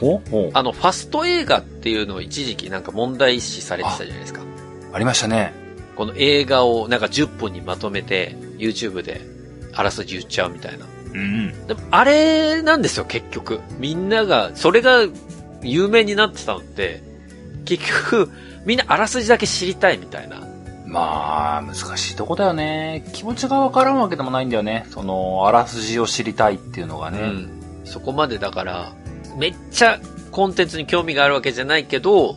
[0.00, 4.42] ほほあの、ファスト映画っていうのを一時期なんか問題視されてたじゃないですか。
[4.92, 5.52] ありましたね。
[5.96, 9.20] この映画をなんか10本にまとめて YouTube で
[9.74, 10.86] あらすじ言っちゃうみたいな。
[11.12, 11.66] うん。
[11.66, 13.60] でもあれなんですよ、結局。
[13.78, 15.06] みんなが、それが
[15.62, 17.02] 有名になってたのって、
[17.64, 18.30] 結局、
[18.64, 20.47] みんなあらすじだけ知りたいみたいな。
[20.88, 23.04] まあ、難しいとこだよね。
[23.12, 24.86] 気持ちがわからんわけでもないんだよね。
[24.90, 27.18] その、あらすじを知りたいっていうのがね。
[27.20, 27.60] うん。
[27.84, 28.92] そこまでだから、
[29.36, 32.36] めっちゃコンテンツに興味があるわけじゃないけど、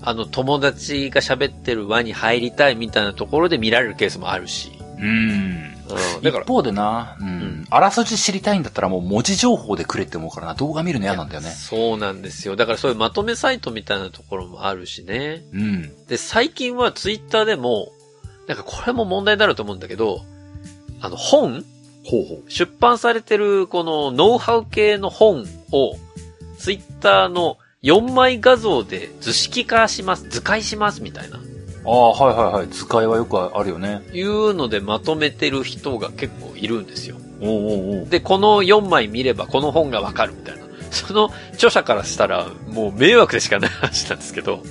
[0.00, 4.72] あの、友達が喋ってる輪に入りたいみたいなところで見られるケースもあるし。
[4.98, 5.73] うん。
[5.88, 6.22] うん。
[6.22, 11.50] だから、一方でな、うん、んあらすじ知りたいんだったらもう文字情報でくれって思うからな、動画見るの嫌なんだよね。
[11.50, 12.56] そうなんですよ。
[12.56, 15.44] だからそういうまとめサイトみたいなところもあるしね。
[15.52, 16.06] うん。
[16.06, 17.92] で、最近はツイッターでも、
[18.46, 20.20] なんかこれも問題になると思うんだけど、
[21.00, 21.64] あの本
[22.06, 22.50] ほうほう。
[22.50, 25.96] 出版されてるこのノウハウ系の本を、
[26.58, 31.38] ツイッターの4枚画像で図式化します、図解しますみたいな。
[31.84, 32.68] ああ、はいはいはい。
[32.68, 34.02] 図解はよくあるよね。
[34.12, 37.16] いうのでまとめてる人が結構いるんですよ。
[37.40, 40.64] おうおうおうで、この4枚見ればこの本がわかるみたいな。
[40.90, 44.62] その著者からしたらもう迷惑でしかない話なんですけど。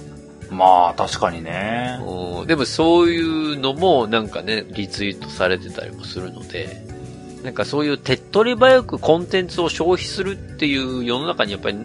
[0.50, 2.00] まあ、確かにね。
[2.06, 6.86] うんでもそういうのもなんかね、リツイートされてたりもするので、
[7.44, 11.78] なんかそういう手っ取り早くコンテンツを消費するっていう世の中にやっぱり、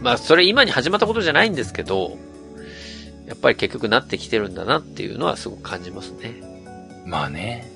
[0.00, 2.16] まあそれ今に始まったことじゃないんですけど、
[3.32, 6.42] やっぱり結局なってきてるんだなっていうのはすごく感じますね。
[7.06, 7.66] まあね。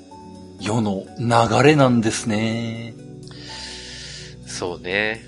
[0.59, 2.93] 世の流れなんですね。
[4.45, 5.25] そうね。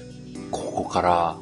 [0.52, 1.38] ここから、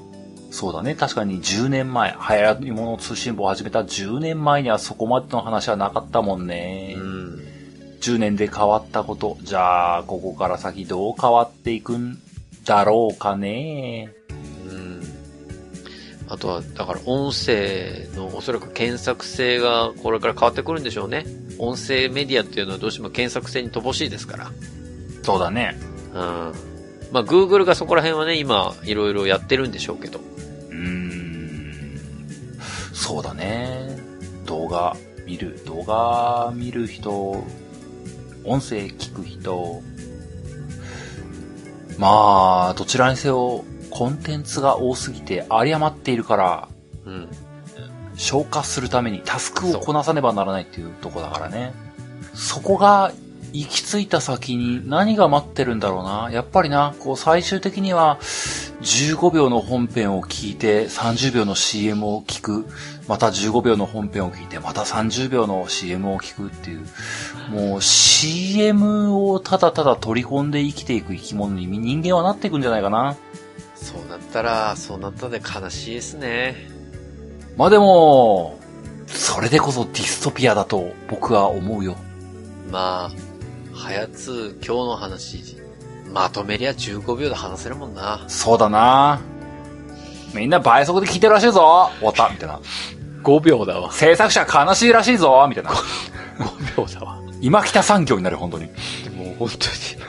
[0.52, 0.96] そうだね。
[0.96, 6.96] 確かに10年前、流行り物通信簿を始めた10年前にはそこまでの話はなかったもんね。
[6.98, 7.42] うん。
[8.00, 9.38] 10年で変わったこと。
[9.42, 12.18] じゃあ、ここから先どう変わっていくん
[12.64, 14.14] だろうかね。
[16.28, 16.34] うん。
[16.34, 21.26] あとは、だから音声のおそらく検索性がこれから変わってくるんでしょうね。
[21.60, 24.52] 音声メディアっていうのはどうしても検索性に乏しいですから。
[25.24, 25.78] そうだね。
[26.14, 26.54] うん。
[27.12, 30.20] まあ、Google がそこら辺はね、今、いろいろやってるんでしょうけど。
[30.70, 32.00] うーん。
[32.94, 33.98] そうだね。
[34.46, 37.12] 動画見る、動画見る人、
[38.44, 39.82] 音声聞く人。
[41.98, 43.66] まあ、どちらにせよ、
[43.98, 46.68] コンテンツが多すぎて有り余っているから、
[47.06, 47.28] うん。
[48.16, 51.74] 消化するためにタスクをこなさねばならないっていうとこだからね。
[52.36, 53.12] そこが
[53.54, 56.30] 行き着いた先に何が待ってるんだろうな。
[56.32, 58.20] やっぱりな、こう最終的には
[58.82, 62.68] 15秒の本編を聞いて30秒の CM を聞く。
[63.08, 66.86] また15秒の本編を聞いてまた30秒の CM を聞くっていう。
[67.50, 73.16] もう CM をただただ取り込んで生きていく生き物に人間はなっていくんじゃないかな。
[73.82, 76.56] そうなったら、そうなったで悲しいですね。
[77.56, 78.60] まあでも、
[79.08, 81.96] それでこそディストピアだと僕は思うよ。
[82.72, 83.10] ま
[83.74, 85.58] あ、はやつ、今日の話、
[86.14, 88.26] まとめりゃ15秒で話せるもんな。
[88.28, 89.22] そうだな
[90.34, 92.60] みんな倍速で聞いてるらしいぞ終わったみたいな。
[93.24, 93.92] 5秒だわ。
[93.92, 95.72] 制作者悲しいらしいぞみたいな。
[96.40, 97.22] 5秒だわ。
[97.42, 98.66] 今北産業になる、本当に。
[98.66, 100.08] もう本当に。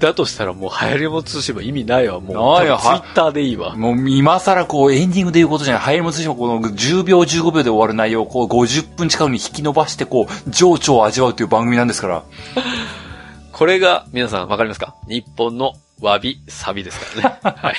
[0.00, 2.20] だとしたらもう流行りも通信も意味ないわ。
[2.20, 3.74] もう、ツイッターでいいわ。
[3.76, 5.84] もう今更こうエンディングで言うことじゃない。
[5.86, 12.22] 流行りも通信もこの10秒15秒で終わる内容をこう50分近くに引き伸ばしてこう情緒を味わうという番組なんですから。
[13.52, 14.96] これが、皆さんわかりますか？
[15.08, 17.56] 日本のわびサビですからね。
[17.62, 17.76] はい。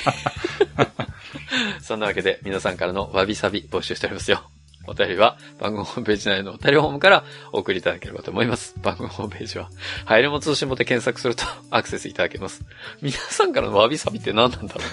[1.82, 4.42] そんなわけで、皆さんからのわびサビ募集しておりますよ。
[4.86, 8.74] お便りは番組ホームページ内のお便りフォームからお送りいただければと思います。
[8.82, 9.68] 番組ホームページは、
[10.08, 12.62] 流行りも通信簿で検索すると アクセスいただけます。
[13.02, 14.84] 皆さんからのわびサビって何なんだろう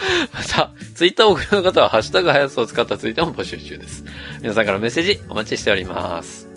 [0.32, 4.04] また、ツイッターを送る方は、ハッシュタグはやつを使ったツイートも募集中です。
[4.40, 6.48] 皆さんからのメッセージお待ちしております。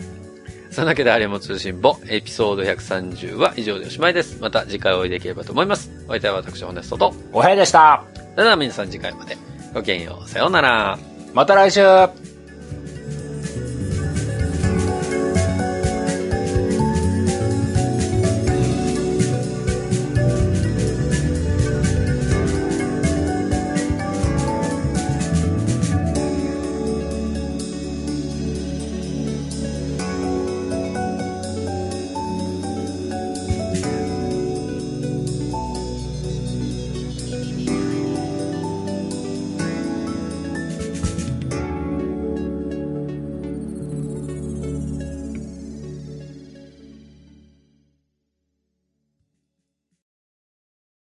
[0.72, 4.42] そんなわけで、あれも通信簿、エピソード130は以上でおしまいです。
[4.42, 5.92] また次回お会いできればと思います。
[6.08, 8.04] お相手は私、ホネストと、おはようでした。
[8.16, 9.38] それでは皆さん次回まで。
[9.74, 10.30] ごきげんよう。
[10.30, 11.13] さようなら。
[11.34, 12.33] また来週。